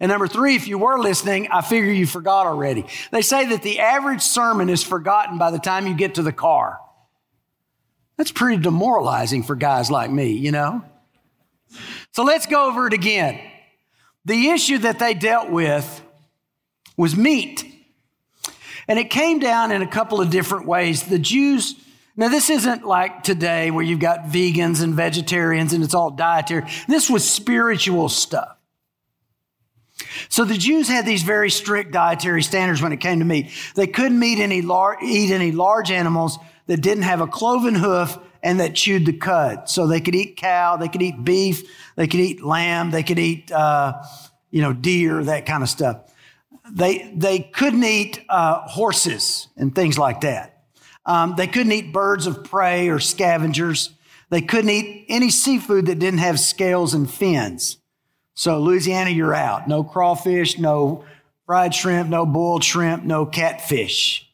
And 0.00 0.10
number 0.10 0.28
three, 0.28 0.54
if 0.54 0.68
you 0.68 0.78
were 0.78 0.98
listening, 0.98 1.48
I 1.50 1.60
figure 1.60 1.92
you 1.92 2.06
forgot 2.06 2.46
already. 2.46 2.86
They 3.10 3.22
say 3.22 3.46
that 3.46 3.62
the 3.62 3.80
average 3.80 4.22
sermon 4.22 4.70
is 4.70 4.82
forgotten 4.82 5.38
by 5.38 5.50
the 5.50 5.58
time 5.58 5.86
you 5.86 5.94
get 5.94 6.14
to 6.16 6.22
the 6.22 6.32
car. 6.32 6.78
That's 8.16 8.32
pretty 8.32 8.62
demoralizing 8.62 9.44
for 9.44 9.56
guys 9.56 9.90
like 9.90 10.10
me, 10.10 10.32
you 10.32 10.52
know? 10.52 10.84
So 12.12 12.24
let's 12.24 12.46
go 12.46 12.68
over 12.68 12.86
it 12.86 12.92
again. 12.92 13.40
The 14.24 14.50
issue 14.50 14.78
that 14.78 14.98
they 14.98 15.14
dealt 15.14 15.50
with 15.50 16.02
was 16.96 17.16
meat. 17.16 17.64
And 18.88 18.98
it 18.98 19.10
came 19.10 19.38
down 19.38 19.70
in 19.70 19.82
a 19.82 19.86
couple 19.86 20.20
of 20.20 20.30
different 20.30 20.66
ways. 20.66 21.04
The 21.04 21.18
Jews, 21.18 21.74
now 22.16 22.28
this 22.28 22.50
isn't 22.50 22.84
like 22.84 23.22
today 23.22 23.70
where 23.70 23.84
you've 23.84 24.00
got 24.00 24.24
vegans 24.24 24.82
and 24.82 24.94
vegetarians 24.94 25.72
and 25.72 25.84
it's 25.84 25.94
all 25.94 26.10
dietary. 26.10 26.68
This 26.88 27.08
was 27.08 27.28
spiritual 27.28 28.08
stuff. 28.08 28.57
So 30.28 30.44
the 30.44 30.56
Jews 30.56 30.88
had 30.88 31.06
these 31.06 31.22
very 31.22 31.50
strict 31.50 31.92
dietary 31.92 32.42
standards 32.42 32.82
when 32.82 32.92
it 32.92 32.98
came 32.98 33.18
to 33.18 33.24
meat. 33.24 33.50
They 33.74 33.86
couldn't 33.86 34.22
eat 34.22 34.38
any, 34.38 34.62
lar- 34.62 34.98
eat 35.02 35.30
any 35.30 35.52
large 35.52 35.90
animals 35.90 36.38
that 36.66 36.80
didn't 36.80 37.04
have 37.04 37.20
a 37.20 37.26
cloven 37.26 37.74
hoof 37.74 38.18
and 38.42 38.60
that 38.60 38.74
chewed 38.74 39.06
the 39.06 39.12
cud. 39.12 39.68
So 39.68 39.86
they 39.86 40.00
could 40.00 40.14
eat 40.14 40.36
cow, 40.36 40.76
they 40.76 40.88
could 40.88 41.02
eat 41.02 41.24
beef, 41.24 41.62
they 41.96 42.06
could 42.06 42.20
eat 42.20 42.42
lamb, 42.42 42.90
they 42.90 43.02
could 43.02 43.18
eat, 43.18 43.50
uh, 43.50 44.02
you 44.50 44.62
know, 44.62 44.72
deer, 44.72 45.24
that 45.24 45.46
kind 45.46 45.62
of 45.62 45.68
stuff. 45.68 46.12
They, 46.70 47.12
they 47.16 47.40
couldn't 47.40 47.84
eat 47.84 48.24
uh, 48.28 48.60
horses 48.68 49.48
and 49.56 49.74
things 49.74 49.98
like 49.98 50.20
that. 50.20 50.62
Um, 51.06 51.34
they 51.36 51.46
couldn't 51.46 51.72
eat 51.72 51.92
birds 51.92 52.26
of 52.26 52.44
prey 52.44 52.90
or 52.90 52.98
scavengers. 52.98 53.94
They 54.30 54.42
couldn't 54.42 54.70
eat 54.70 55.06
any 55.08 55.30
seafood 55.30 55.86
that 55.86 55.98
didn't 55.98 56.18
have 56.18 56.38
scales 56.38 56.92
and 56.92 57.10
fins. 57.10 57.78
So 58.38 58.60
Louisiana, 58.60 59.10
you're 59.10 59.34
out. 59.34 59.66
No 59.66 59.82
crawfish, 59.82 60.60
no 60.60 61.04
fried 61.44 61.74
shrimp, 61.74 62.08
no 62.08 62.24
boiled 62.24 62.62
shrimp, 62.62 63.02
no 63.02 63.26
catfish. 63.26 64.30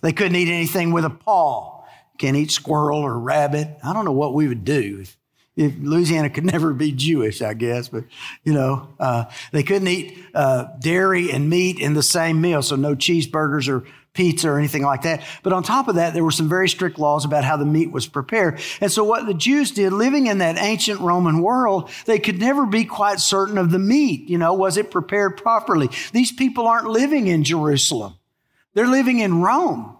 They 0.00 0.10
couldn't 0.10 0.34
eat 0.34 0.48
anything 0.48 0.90
with 0.90 1.04
a 1.04 1.10
paw. 1.10 1.84
Can't 2.18 2.36
eat 2.36 2.50
squirrel 2.50 2.98
or 2.98 3.16
rabbit. 3.16 3.78
I 3.84 3.92
don't 3.92 4.04
know 4.04 4.10
what 4.10 4.34
we 4.34 4.48
would 4.48 4.64
do 4.64 4.98
if, 5.02 5.16
if 5.54 5.72
Louisiana 5.78 6.30
could 6.30 6.44
never 6.52 6.72
be 6.72 6.90
Jewish, 6.90 7.42
I 7.42 7.54
guess, 7.54 7.86
but 7.86 8.06
you 8.42 8.54
know, 8.54 8.88
uh, 8.98 9.26
they 9.52 9.62
couldn't 9.62 9.86
eat 9.86 10.18
uh, 10.34 10.64
dairy 10.80 11.30
and 11.30 11.48
meat 11.48 11.78
in 11.78 11.94
the 11.94 12.02
same 12.02 12.40
meal. 12.40 12.60
So 12.60 12.74
no 12.74 12.96
cheeseburgers 12.96 13.68
or 13.68 13.86
pizza 14.14 14.50
or 14.50 14.58
anything 14.58 14.82
like 14.82 15.02
that. 15.02 15.22
But 15.42 15.52
on 15.52 15.62
top 15.62 15.88
of 15.88 15.94
that, 15.94 16.12
there 16.14 16.24
were 16.24 16.30
some 16.30 16.48
very 16.48 16.68
strict 16.68 16.98
laws 16.98 17.24
about 17.24 17.44
how 17.44 17.56
the 17.56 17.64
meat 17.64 17.90
was 17.90 18.06
prepared. 18.06 18.60
And 18.80 18.92
so 18.92 19.04
what 19.04 19.26
the 19.26 19.34
Jews 19.34 19.70
did, 19.70 19.92
living 19.92 20.26
in 20.26 20.38
that 20.38 20.58
ancient 20.58 21.00
Roman 21.00 21.40
world, 21.42 21.90
they 22.04 22.18
could 22.18 22.38
never 22.38 22.66
be 22.66 22.84
quite 22.84 23.20
certain 23.20 23.56
of 23.56 23.70
the 23.70 23.78
meat. 23.78 24.28
You 24.28 24.38
know, 24.38 24.52
was 24.54 24.76
it 24.76 24.90
prepared 24.90 25.36
properly? 25.36 25.88
These 26.12 26.32
people 26.32 26.66
aren't 26.66 26.88
living 26.88 27.26
in 27.26 27.44
Jerusalem. 27.44 28.14
They're 28.74 28.86
living 28.86 29.20
in 29.20 29.40
Rome. 29.40 29.96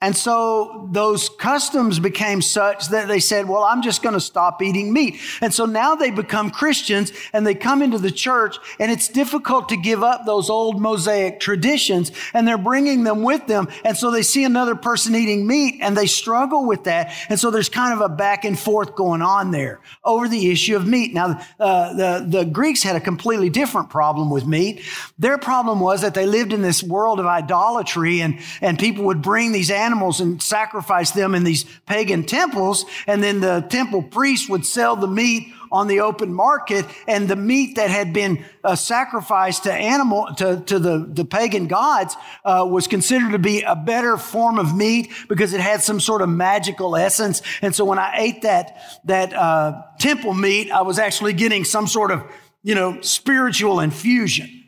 And 0.00 0.16
so 0.16 0.88
those 0.92 1.28
customs 1.28 1.98
became 1.98 2.40
such 2.40 2.86
that 2.90 3.08
they 3.08 3.18
said, 3.18 3.48
well, 3.48 3.64
I'm 3.64 3.82
just 3.82 4.00
going 4.00 4.12
to 4.12 4.20
stop 4.20 4.62
eating 4.62 4.92
meat. 4.92 5.18
And 5.40 5.52
so 5.52 5.66
now 5.66 5.96
they 5.96 6.12
become 6.12 6.52
Christians 6.52 7.12
and 7.32 7.44
they 7.44 7.56
come 7.56 7.82
into 7.82 7.98
the 7.98 8.12
church 8.12 8.58
and 8.78 8.92
it's 8.92 9.08
difficult 9.08 9.70
to 9.70 9.76
give 9.76 10.04
up 10.04 10.24
those 10.24 10.50
old 10.50 10.80
Mosaic 10.80 11.40
traditions 11.40 12.12
and 12.32 12.46
they're 12.46 12.56
bringing 12.56 13.02
them 13.02 13.24
with 13.24 13.48
them. 13.48 13.66
And 13.84 13.96
so 13.96 14.12
they 14.12 14.22
see 14.22 14.44
another 14.44 14.76
person 14.76 15.16
eating 15.16 15.48
meat 15.48 15.80
and 15.80 15.96
they 15.96 16.06
struggle 16.06 16.64
with 16.64 16.84
that. 16.84 17.12
And 17.28 17.40
so 17.40 17.50
there's 17.50 17.68
kind 17.68 17.92
of 17.92 18.00
a 18.00 18.08
back 18.08 18.44
and 18.44 18.56
forth 18.56 18.94
going 18.94 19.20
on 19.20 19.50
there 19.50 19.80
over 20.04 20.28
the 20.28 20.52
issue 20.52 20.76
of 20.76 20.86
meat. 20.86 21.12
Now, 21.12 21.40
uh, 21.58 21.94
the, 21.94 22.24
the 22.24 22.44
Greeks 22.44 22.84
had 22.84 22.94
a 22.94 23.00
completely 23.00 23.50
different 23.50 23.90
problem 23.90 24.30
with 24.30 24.46
meat. 24.46 24.80
Their 25.18 25.38
problem 25.38 25.80
was 25.80 26.02
that 26.02 26.14
they 26.14 26.26
lived 26.26 26.52
in 26.52 26.62
this 26.62 26.84
world 26.84 27.18
of 27.18 27.26
idolatry 27.26 28.20
and, 28.20 28.38
and 28.60 28.78
people 28.78 29.02
would 29.06 29.22
bring 29.22 29.50
these 29.50 29.72
animals 29.72 29.87
animals 29.88 30.20
and 30.20 30.42
sacrifice 30.42 31.12
them 31.12 31.34
in 31.34 31.44
these 31.44 31.64
pagan 31.86 32.24
temples. 32.24 32.84
And 33.06 33.22
then 33.22 33.40
the 33.40 33.66
temple 33.70 34.02
priest 34.02 34.50
would 34.50 34.66
sell 34.66 34.96
the 34.96 35.06
meat 35.08 35.52
on 35.70 35.86
the 35.86 36.00
open 36.00 36.32
market 36.32 36.84
and 37.06 37.28
the 37.28 37.36
meat 37.36 37.76
that 37.76 37.90
had 37.90 38.12
been 38.12 38.44
uh, 38.64 38.74
sacrificed 38.74 39.64
to 39.64 39.72
animal 39.72 40.28
to, 40.36 40.60
to 40.66 40.78
the, 40.78 41.06
the 41.08 41.24
pagan 41.24 41.66
gods 41.66 42.16
uh, 42.44 42.66
was 42.68 42.86
considered 42.86 43.32
to 43.32 43.38
be 43.38 43.62
a 43.62 43.76
better 43.76 44.16
form 44.16 44.58
of 44.58 44.74
meat 44.74 45.10
because 45.28 45.52
it 45.52 45.60
had 45.60 45.82
some 45.82 46.00
sort 46.00 46.22
of 46.22 46.28
magical 46.28 46.96
essence 46.96 47.42
and 47.60 47.74
so 47.74 47.84
when 47.84 47.98
i 47.98 48.14
ate 48.16 48.40
that 48.42 48.80
that 49.04 49.32
uh, 49.34 49.82
temple 50.00 50.32
meat 50.32 50.70
i 50.70 50.80
was 50.80 50.98
actually 50.98 51.34
getting 51.34 51.64
some 51.64 51.86
sort 51.86 52.10
of 52.10 52.22
you 52.62 52.74
know 52.74 52.98
spiritual 53.02 53.80
infusion 53.80 54.58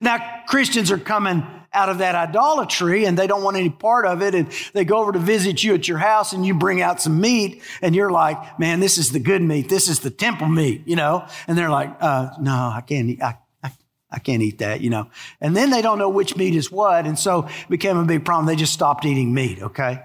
Now, 0.00 0.42
Christians 0.46 0.92
are 0.92 0.98
coming 0.98 1.44
out 1.72 1.88
of 1.88 1.98
that 1.98 2.14
idolatry 2.14 3.04
and 3.04 3.18
they 3.18 3.26
don't 3.26 3.42
want 3.42 3.56
any 3.56 3.70
part 3.70 4.06
of 4.06 4.22
it. 4.22 4.34
And 4.34 4.50
they 4.72 4.84
go 4.84 4.98
over 4.98 5.12
to 5.12 5.18
visit 5.18 5.62
you 5.62 5.74
at 5.74 5.86
your 5.86 5.98
house 5.98 6.32
and 6.32 6.44
you 6.44 6.54
bring 6.54 6.80
out 6.80 7.00
some 7.00 7.20
meat 7.20 7.62
and 7.82 7.94
you're 7.94 8.10
like, 8.10 8.58
man, 8.58 8.80
this 8.80 8.98
is 8.98 9.12
the 9.12 9.18
good 9.18 9.42
meat. 9.42 9.68
This 9.68 9.88
is 9.88 10.00
the 10.00 10.10
temple 10.10 10.48
meat, 10.48 10.82
you 10.86 10.96
know? 10.96 11.26
And 11.46 11.56
they're 11.56 11.70
like, 11.70 11.94
uh, 12.00 12.30
no, 12.40 12.52
I 12.52 12.82
can't 12.86 13.10
eat. 13.10 13.22
I, 13.22 13.38
I, 14.10 14.18
can't 14.18 14.42
eat 14.42 14.58
that, 14.58 14.80
you 14.80 14.88
know? 14.88 15.10
And 15.40 15.54
then 15.54 15.70
they 15.70 15.82
don't 15.82 15.98
know 15.98 16.08
which 16.08 16.36
meat 16.36 16.54
is 16.54 16.72
what. 16.72 17.06
And 17.06 17.18
so 17.18 17.46
it 17.46 17.68
became 17.68 17.98
a 17.98 18.04
big 18.04 18.24
problem. 18.24 18.46
They 18.46 18.56
just 18.56 18.72
stopped 18.72 19.04
eating 19.04 19.34
meat, 19.34 19.62
okay? 19.62 20.02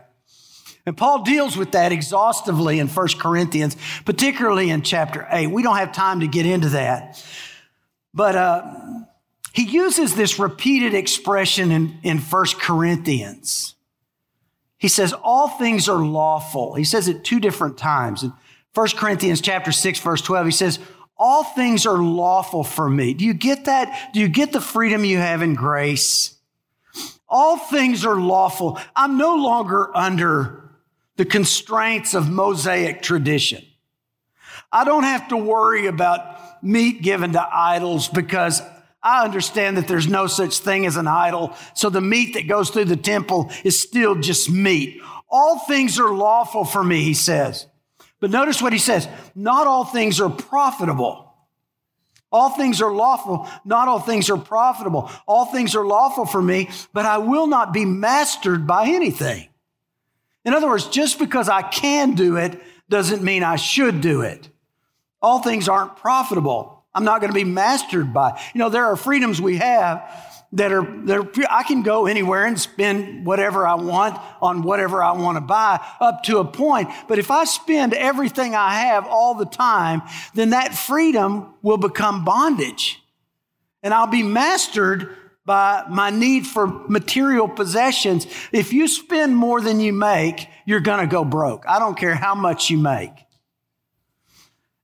And 0.85 0.97
Paul 0.97 1.23
deals 1.23 1.55
with 1.55 1.71
that 1.71 1.93
exhaustively 1.93 2.79
in 2.79 2.89
1 2.89 3.07
Corinthians, 3.19 3.77
particularly 4.03 4.69
in 4.69 4.81
chapter 4.81 5.25
8. 5.31 5.47
We 5.47 5.63
don't 5.63 5.77
have 5.77 5.93
time 5.93 6.19
to 6.19 6.27
get 6.27 6.45
into 6.45 6.69
that. 6.69 7.23
But, 8.13 8.35
uh, 8.35 9.02
he 9.53 9.63
uses 9.63 10.15
this 10.15 10.39
repeated 10.39 10.95
expression 10.95 11.71
in, 11.71 11.99
in 12.01 12.17
1 12.17 12.45
Corinthians. 12.59 13.75
He 14.79 14.87
says, 14.87 15.13
all 15.13 15.47
things 15.47 15.87
are 15.87 16.03
lawful. 16.03 16.73
He 16.73 16.83
says 16.83 17.07
it 17.07 17.23
two 17.23 17.39
different 17.39 17.77
times. 17.77 18.23
In 18.23 18.33
1 18.73 18.87
Corinthians 18.97 19.41
chapter 19.41 19.71
6, 19.71 19.99
verse 19.99 20.21
12, 20.21 20.45
he 20.47 20.51
says, 20.51 20.79
all 21.15 21.43
things 21.43 21.85
are 21.85 21.99
lawful 21.99 22.63
for 22.63 22.89
me. 22.89 23.13
Do 23.13 23.23
you 23.25 23.35
get 23.35 23.65
that? 23.65 24.11
Do 24.11 24.19
you 24.19 24.27
get 24.27 24.51
the 24.51 24.59
freedom 24.59 25.05
you 25.05 25.19
have 25.19 25.43
in 25.43 25.53
grace? 25.53 26.35
All 27.29 27.57
things 27.57 28.07
are 28.07 28.19
lawful. 28.19 28.79
I'm 28.95 29.19
no 29.19 29.35
longer 29.35 29.95
under 29.95 30.63
the 31.15 31.25
constraints 31.25 32.15
of 32.15 32.27
Mosaic 32.27 33.03
tradition. 33.03 33.63
I 34.71 34.83
don't 34.83 35.03
have 35.03 35.27
to 35.27 35.37
worry 35.37 35.85
about 35.85 36.63
meat 36.63 37.03
given 37.03 37.33
to 37.33 37.47
idols 37.55 38.07
because 38.07 38.63
I 39.03 39.25
understand 39.25 39.77
that 39.77 39.87
there's 39.87 40.07
no 40.07 40.27
such 40.27 40.59
thing 40.59 40.85
as 40.85 40.95
an 40.95 41.07
idol. 41.07 41.55
So 41.73 41.89
the 41.89 42.01
meat 42.01 42.35
that 42.35 42.47
goes 42.47 42.69
through 42.69 42.85
the 42.85 42.95
temple 42.95 43.51
is 43.63 43.81
still 43.81 44.15
just 44.15 44.49
meat. 44.49 45.01
All 45.29 45.59
things 45.59 45.99
are 45.99 46.13
lawful 46.13 46.63
for 46.63 46.83
me, 46.83 47.03
he 47.03 47.13
says. 47.13 47.67
But 48.19 48.31
notice 48.31 48.61
what 48.61 48.71
he 48.71 48.79
says. 48.79 49.07
Not 49.35 49.67
all 49.67 49.83
things 49.83 50.21
are 50.21 50.29
profitable. 50.29 51.33
All 52.31 52.49
things 52.51 52.81
are 52.81 52.91
lawful. 52.91 53.47
Not 53.65 53.89
all 53.89 53.99
things 53.99 54.29
are 54.29 54.37
profitable. 54.37 55.11
All 55.27 55.45
things 55.45 55.75
are 55.75 55.85
lawful 55.85 56.25
for 56.25 56.41
me, 56.41 56.69
but 56.93 57.05
I 57.05 57.17
will 57.17 57.47
not 57.47 57.73
be 57.73 57.83
mastered 57.85 58.65
by 58.65 58.87
anything. 58.87 59.49
In 60.45 60.53
other 60.53 60.67
words, 60.67 60.87
just 60.87 61.19
because 61.19 61.49
I 61.49 61.61
can 61.61 62.15
do 62.15 62.37
it 62.37 62.61
doesn't 62.89 63.21
mean 63.21 63.43
I 63.43 63.57
should 63.57 64.01
do 64.01 64.21
it. 64.21 64.49
All 65.21 65.39
things 65.39 65.69
aren't 65.69 65.95
profitable. 65.97 66.82
I'm 66.95 67.03
not 67.03 67.21
going 67.21 67.31
to 67.31 67.35
be 67.35 67.43
mastered 67.43 68.13
by. 68.13 68.39
You 68.53 68.59
know, 68.59 68.69
there 68.69 68.85
are 68.85 68.95
freedoms 68.95 69.41
we 69.41 69.57
have 69.57 70.03
that 70.53 70.71
are, 70.71 70.83
that 71.05 71.17
are, 71.17 71.31
I 71.49 71.63
can 71.63 71.81
go 71.81 72.05
anywhere 72.05 72.45
and 72.45 72.59
spend 72.59 73.25
whatever 73.25 73.67
I 73.67 73.73
want 73.75 74.19
on 74.41 74.61
whatever 74.61 75.01
I 75.01 75.13
want 75.13 75.37
to 75.37 75.41
buy 75.41 75.83
up 75.99 76.23
to 76.23 76.37
a 76.37 76.45
point. 76.45 76.89
But 77.07 77.17
if 77.17 77.31
I 77.31 77.45
spend 77.45 77.93
everything 77.93 78.53
I 78.53 78.75
have 78.75 79.07
all 79.07 79.33
the 79.33 79.45
time, 79.45 80.03
then 80.35 80.51
that 80.51 80.75
freedom 80.75 81.55
will 81.63 81.77
become 81.77 82.23
bondage. 82.23 83.01
And 83.81 83.93
I'll 83.93 84.07
be 84.07 84.23
mastered 84.23 85.17
by 85.45 85.83
my 85.89 86.09
need 86.09 86.45
for 86.45 86.67
material 86.67 87.49
possessions. 87.49 88.27
If 88.51 88.71
you 88.71 88.87
spend 88.87 89.35
more 89.35 89.59
than 89.59 89.79
you 89.79 89.91
make, 89.91 90.47
you're 90.65 90.79
going 90.79 91.01
to 91.01 91.07
go 91.07 91.25
broke. 91.25 91.65
I 91.67 91.79
don't 91.79 91.97
care 91.97 92.15
how 92.15 92.35
much 92.35 92.69
you 92.69 92.77
make. 92.77 93.11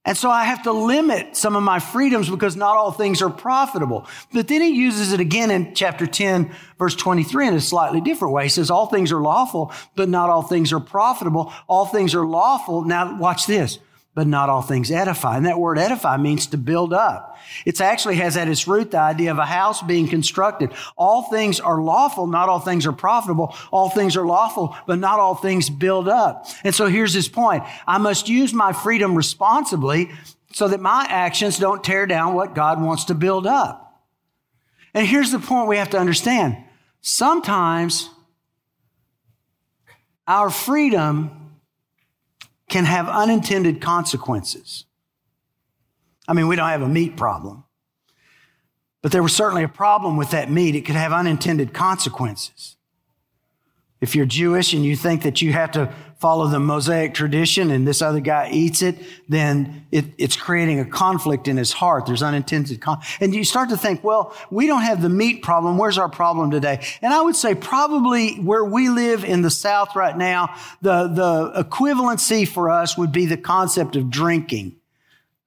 And 0.10 0.18
so 0.18 0.32
I 0.32 0.46
have 0.46 0.64
to 0.64 0.72
limit 0.72 1.38
some 1.38 1.56
of 1.56 1.62
my 1.62 1.78
freedoms 1.78 2.32
because 2.32 2.56
not 2.56 2.76
all 2.76 2.92
things 2.92 3.22
are 3.22 3.30
profitable. 3.30 4.08
But 4.34 4.48
then 4.48 4.60
he 4.60 4.70
uses 4.70 5.14
it 5.14 5.20
again 5.20 5.52
in 5.52 5.76
chapter 5.76 6.08
10, 6.08 6.52
verse 6.80 6.96
23 6.96 7.50
in 7.50 7.54
a 7.54 7.62
slightly 7.62 8.02
different 8.02 8.34
way. 8.34 8.42
He 8.42 8.50
says, 8.50 8.72
all 8.72 8.88
things 8.88 9.12
are 9.12 9.22
lawful, 9.22 9.72
but 9.96 10.10
not 10.10 10.32
all 10.32 10.42
things 10.42 10.74
are 10.74 10.80
profitable. 10.80 11.54
All 11.68 11.86
things 11.86 12.16
are 12.16 12.26
lawful. 12.26 12.86
Now 12.86 13.20
watch 13.20 13.46
this 13.46 13.78
but 14.20 14.28
not 14.28 14.50
all 14.50 14.62
things 14.62 14.92
edify. 14.92 15.38
And 15.38 15.46
that 15.46 15.58
word 15.58 15.80
edify 15.80 16.18
means 16.18 16.48
to 16.48 16.58
build 16.58 16.92
up. 16.92 17.38
It 17.66 17.80
actually 17.80 18.16
has 18.16 18.36
at 18.36 18.50
its 18.50 18.68
root 18.68 18.92
the 18.92 19.00
idea 19.00 19.32
of 19.32 19.38
a 19.38 19.46
house 19.46 19.82
being 19.82 20.10
constructed. 20.10 20.74
All 20.98 21.30
things 21.30 21.62
are 21.62 21.82
lawful, 21.82 22.28
not 22.28 22.50
all 22.50 22.60
things 22.60 22.86
are 22.86 22.92
profitable. 22.92 23.56
All 23.72 23.90
things 23.90 24.18
are 24.18 24.26
lawful, 24.26 24.76
but 24.86 25.00
not 25.00 25.20
all 25.20 25.36
things 25.36 25.70
build 25.70 26.10
up. 26.10 26.48
And 26.66 26.76
so 26.76 26.88
here's 26.88 27.14
his 27.14 27.30
point. 27.30 27.64
I 27.88 27.98
must 27.98 28.28
use 28.28 28.54
my 28.54 28.74
freedom 28.74 29.16
responsibly 29.16 30.12
so 30.52 30.68
that 30.68 30.82
my 30.82 31.06
actions 31.08 31.58
don't 31.58 31.82
tear 31.82 32.06
down 32.06 32.34
what 32.34 32.54
God 32.54 32.82
wants 32.82 33.06
to 33.06 33.16
build 33.16 33.48
up. 33.48 34.04
And 34.94 35.08
here's 35.08 35.32
the 35.32 35.40
point 35.40 35.70
we 35.70 35.78
have 35.78 35.92
to 35.92 35.98
understand. 35.98 36.58
Sometimes 37.00 38.10
our 40.28 40.50
freedom 40.50 41.39
can 42.70 42.86
have 42.86 43.10
unintended 43.10 43.82
consequences. 43.82 44.86
I 46.28 46.34
mean, 46.34 46.48
we 46.48 46.56
don't 46.56 46.70
have 46.70 46.84
a 46.84 46.88
meat 46.88 47.18
problem, 47.18 47.64
but 49.02 49.12
there 49.12 49.24
was 49.24 49.36
certainly 49.36 49.64
a 49.64 49.70
problem 49.70 50.16
with 50.16 50.32
that 50.32 50.52
meat. 50.52 50.76
It 50.76 50.82
could 50.82 50.96
have 50.96 51.12
unintended 51.12 51.74
consequences. 51.74 52.78
If 54.00 54.16
you're 54.16 54.28
Jewish 54.28 54.74
and 54.74 54.86
you 54.86 54.96
think 54.96 55.24
that 55.24 55.42
you 55.42 55.52
have 55.54 55.72
to 55.72 55.94
follow 56.20 56.48
the 56.48 56.60
Mosaic 56.60 57.14
tradition 57.14 57.72
and 57.72 57.88
this 57.88 58.02
other 58.02 58.20
guy 58.20 58.50
eats 58.52 58.82
it, 58.82 58.98
then 59.30 59.86
it, 59.92 60.06
it's 60.18 60.36
creating 60.36 60.80
a 60.80 60.86
conflict 60.86 61.48
in 61.48 61.56
his 61.56 61.72
heart. 61.72 62.06
There's 62.06 62.22
unintended 62.22 62.82
con- 62.82 63.00
and 63.22 63.34
you 63.34 63.46
start 63.46 63.70
to 63.70 63.78
think, 63.78 64.04
well, 64.04 64.36
we 64.52 64.68
don't 64.68 64.82
have 64.82 65.02
the 65.02 65.10
meat 65.10 65.44
problem. 65.44 65.78
Where's 65.78 65.98
our 65.98 66.10
problem 66.10 66.52
today? 66.52 66.86
And 67.02 67.14
I 67.14 67.22
would 67.22 67.38
say 67.38 67.56
probably 67.56 68.36
where 68.36 68.66
we 68.66 68.90
live 68.90 69.24
in 69.24 69.42
the 69.42 69.50
South 69.50 69.96
right 69.96 70.18
now, 70.18 70.56
the, 70.82 71.08
the 71.08 71.64
equivalency 71.64 72.48
for 72.48 72.70
us 72.70 72.98
would 72.98 73.14
be 73.14 73.26
the 73.26 73.38
concept 73.38 73.96
of 73.96 74.10
drinking. 74.10 74.79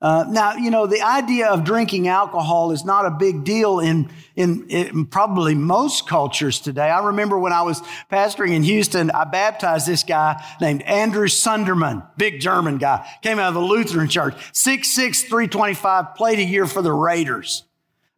Uh, 0.02 0.24
now, 0.28 0.54
you 0.54 0.68
know, 0.68 0.84
the 0.84 1.00
idea 1.00 1.46
of 1.46 1.62
drinking 1.62 2.08
alcohol 2.08 2.72
is 2.72 2.84
not 2.84 3.06
a 3.06 3.10
big 3.10 3.44
deal 3.44 3.78
in, 3.78 4.10
in, 4.34 4.68
in, 4.68 5.06
probably 5.06 5.54
most 5.54 6.08
cultures 6.08 6.58
today. 6.58 6.90
I 6.90 7.06
remember 7.06 7.38
when 7.38 7.52
I 7.52 7.62
was 7.62 7.80
pastoring 8.10 8.50
in 8.50 8.64
Houston, 8.64 9.12
I 9.12 9.22
baptized 9.22 9.86
this 9.86 10.02
guy 10.02 10.44
named 10.60 10.82
Andrew 10.82 11.28
Sunderman, 11.28 12.04
big 12.16 12.40
German 12.40 12.78
guy, 12.78 13.08
came 13.22 13.38
out 13.38 13.48
of 13.48 13.54
the 13.54 13.60
Lutheran 13.60 14.08
church, 14.08 14.34
6'6", 14.52 15.28
325, 15.28 16.16
played 16.16 16.40
a 16.40 16.44
year 16.44 16.66
for 16.66 16.82
the 16.82 16.92
Raiders. 16.92 17.62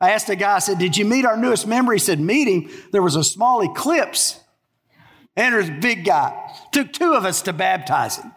I 0.00 0.12
asked 0.12 0.30
a 0.30 0.36
guy, 0.36 0.56
I 0.56 0.60
said, 0.60 0.78
did 0.78 0.96
you 0.96 1.04
meet 1.04 1.26
our 1.26 1.36
newest 1.36 1.66
member? 1.66 1.92
He 1.92 1.98
said, 1.98 2.18
meet 2.18 2.48
him. 2.48 2.70
There 2.92 3.02
was 3.02 3.14
a 3.14 3.22
small 3.22 3.60
eclipse. 3.60 4.40
Andrew's 5.36 5.68
a 5.68 5.72
big 5.72 6.06
guy. 6.06 6.50
Took 6.72 6.94
two 6.94 7.12
of 7.12 7.26
us 7.26 7.42
to 7.42 7.52
baptize 7.52 8.16
him. 8.16 8.32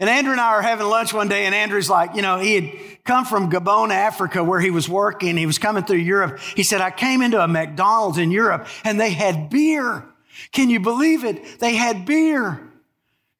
And 0.00 0.08
Andrew 0.08 0.32
and 0.32 0.40
I 0.40 0.48
are 0.48 0.62
having 0.62 0.86
lunch 0.86 1.12
one 1.12 1.28
day, 1.28 1.44
and 1.44 1.54
Andrew's 1.54 1.90
like, 1.90 2.16
you 2.16 2.22
know, 2.22 2.38
he 2.38 2.54
had 2.54 3.04
come 3.04 3.26
from 3.26 3.50
Gabon, 3.50 3.90
Africa, 3.90 4.42
where 4.42 4.58
he 4.58 4.70
was 4.70 4.88
working. 4.88 5.36
He 5.36 5.44
was 5.44 5.58
coming 5.58 5.84
through 5.84 5.98
Europe. 5.98 6.40
He 6.56 6.62
said, 6.62 6.80
I 6.80 6.90
came 6.90 7.20
into 7.20 7.38
a 7.38 7.46
McDonald's 7.46 8.16
in 8.16 8.30
Europe, 8.30 8.66
and 8.82 8.98
they 8.98 9.10
had 9.10 9.50
beer. 9.50 10.06
Can 10.52 10.70
you 10.70 10.80
believe 10.80 11.24
it? 11.24 11.60
They 11.60 11.74
had 11.74 12.06
beer. 12.06 12.66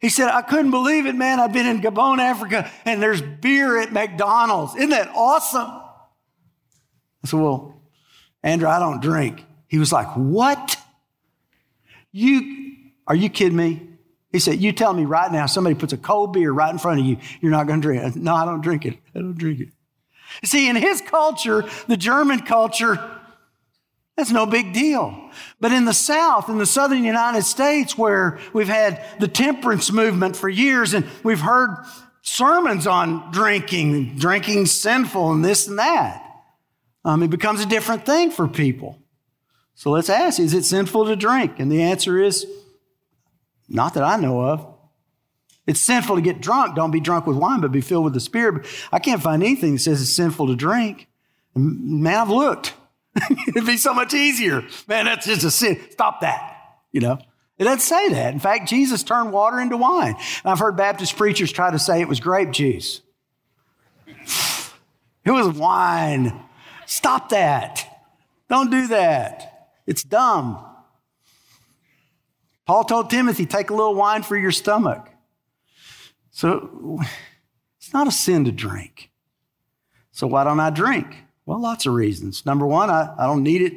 He 0.00 0.10
said, 0.10 0.28
I 0.28 0.42
couldn't 0.42 0.70
believe 0.70 1.06
it, 1.06 1.14
man. 1.14 1.40
I've 1.40 1.52
been 1.52 1.66
in 1.66 1.80
Gabon, 1.80 2.18
Africa, 2.18 2.70
and 2.84 3.02
there's 3.02 3.22
beer 3.22 3.80
at 3.80 3.90
McDonald's. 3.90 4.76
Isn't 4.76 4.90
that 4.90 5.08
awesome? 5.14 5.66
I 7.22 7.26
said, 7.26 7.40
Well, 7.40 7.82
Andrew, 8.42 8.68
I 8.68 8.78
don't 8.78 9.00
drink. 9.00 9.44
He 9.66 9.78
was 9.78 9.92
like, 9.92 10.08
What? 10.08 10.76
You, 12.12 12.76
are 13.06 13.14
you 13.14 13.30
kidding 13.30 13.56
me? 13.56 13.89
He 14.32 14.38
said, 14.38 14.60
You 14.60 14.72
tell 14.72 14.92
me 14.92 15.04
right 15.04 15.30
now, 15.30 15.46
somebody 15.46 15.74
puts 15.74 15.92
a 15.92 15.96
cold 15.96 16.32
beer 16.32 16.52
right 16.52 16.70
in 16.70 16.78
front 16.78 17.00
of 17.00 17.06
you, 17.06 17.18
you're 17.40 17.50
not 17.50 17.66
going 17.66 17.80
to 17.80 17.86
drink 17.86 18.02
it. 18.02 18.16
No, 18.16 18.34
I 18.34 18.44
don't 18.44 18.60
drink 18.60 18.86
it. 18.86 18.98
I 19.14 19.18
don't 19.18 19.36
drink 19.36 19.60
it. 19.60 19.68
See, 20.44 20.68
in 20.68 20.76
his 20.76 21.00
culture, 21.00 21.64
the 21.88 21.96
German 21.96 22.40
culture, 22.40 22.98
that's 24.16 24.30
no 24.30 24.46
big 24.46 24.72
deal. 24.72 25.30
But 25.60 25.72
in 25.72 25.84
the 25.84 25.94
South, 25.94 26.48
in 26.48 26.58
the 26.58 26.66
Southern 26.66 27.04
United 27.04 27.42
States, 27.42 27.98
where 27.98 28.38
we've 28.52 28.68
had 28.68 29.04
the 29.18 29.28
temperance 29.28 29.90
movement 29.90 30.36
for 30.36 30.48
years 30.48 30.94
and 30.94 31.06
we've 31.22 31.40
heard 31.40 31.84
sermons 32.22 32.86
on 32.86 33.32
drinking, 33.32 34.16
drinking 34.16 34.66
sinful 34.66 35.32
and 35.32 35.44
this 35.44 35.66
and 35.66 35.78
that, 35.78 36.24
um, 37.04 37.22
it 37.22 37.30
becomes 37.30 37.60
a 37.60 37.66
different 37.66 38.06
thing 38.06 38.30
for 38.30 38.46
people. 38.46 38.98
So 39.74 39.90
let's 39.90 40.10
ask, 40.10 40.38
is 40.38 40.52
it 40.52 40.64
sinful 40.64 41.06
to 41.06 41.16
drink? 41.16 41.58
And 41.58 41.72
the 41.72 41.82
answer 41.82 42.20
is 42.20 42.46
not 43.70 43.94
that 43.94 44.02
I 44.02 44.16
know 44.16 44.40
of. 44.40 44.66
It's 45.66 45.80
sinful 45.80 46.16
to 46.16 46.22
get 46.22 46.40
drunk. 46.40 46.74
Don't 46.74 46.90
be 46.90 47.00
drunk 47.00 47.26
with 47.26 47.36
wine, 47.36 47.60
but 47.60 47.70
be 47.70 47.80
filled 47.80 48.04
with 48.04 48.14
the 48.14 48.20
Spirit. 48.20 48.66
I 48.90 48.98
can't 48.98 49.22
find 49.22 49.42
anything 49.42 49.74
that 49.74 49.78
says 49.78 50.02
it's 50.02 50.12
sinful 50.12 50.48
to 50.48 50.56
drink. 50.56 51.06
Man, 51.54 52.14
I've 52.14 52.30
looked. 52.30 52.74
It'd 53.48 53.66
be 53.66 53.76
so 53.76 53.94
much 53.94 54.12
easier. 54.12 54.64
Man, 54.88 55.04
that's 55.04 55.26
just 55.26 55.44
a 55.44 55.50
sin. 55.50 55.80
Stop 55.90 56.22
that. 56.22 56.56
You 56.92 57.00
know, 57.00 57.18
it 57.58 57.64
doesn't 57.64 57.80
say 57.80 58.08
that. 58.08 58.32
In 58.32 58.40
fact, 58.40 58.68
Jesus 58.68 59.02
turned 59.02 59.32
water 59.32 59.60
into 59.60 59.76
wine. 59.76 60.16
And 60.16 60.52
I've 60.52 60.58
heard 60.58 60.76
Baptist 60.76 61.16
preachers 61.16 61.52
try 61.52 61.70
to 61.70 61.78
say 61.78 62.00
it 62.00 62.08
was 62.08 62.20
grape 62.20 62.50
juice. 62.50 63.00
It 65.22 65.32
was 65.32 65.48
wine. 65.48 66.32
Stop 66.86 67.28
that. 67.28 67.86
Don't 68.48 68.70
do 68.70 68.86
that. 68.86 69.68
It's 69.86 70.02
dumb. 70.02 70.64
Paul 72.70 72.84
told 72.84 73.10
Timothy, 73.10 73.46
take 73.46 73.70
a 73.70 73.74
little 73.74 73.96
wine 73.96 74.22
for 74.22 74.36
your 74.36 74.52
stomach. 74.52 75.10
So 76.30 77.00
it's 77.78 77.92
not 77.92 78.06
a 78.06 78.12
sin 78.12 78.44
to 78.44 78.52
drink. 78.52 79.10
So 80.12 80.28
why 80.28 80.44
don't 80.44 80.60
I 80.60 80.70
drink? 80.70 81.16
Well, 81.46 81.60
lots 81.60 81.86
of 81.86 81.94
reasons. 81.94 82.46
Number 82.46 82.64
one, 82.64 82.88
I, 82.88 83.12
I 83.18 83.26
don't 83.26 83.42
need 83.42 83.62
it 83.62 83.72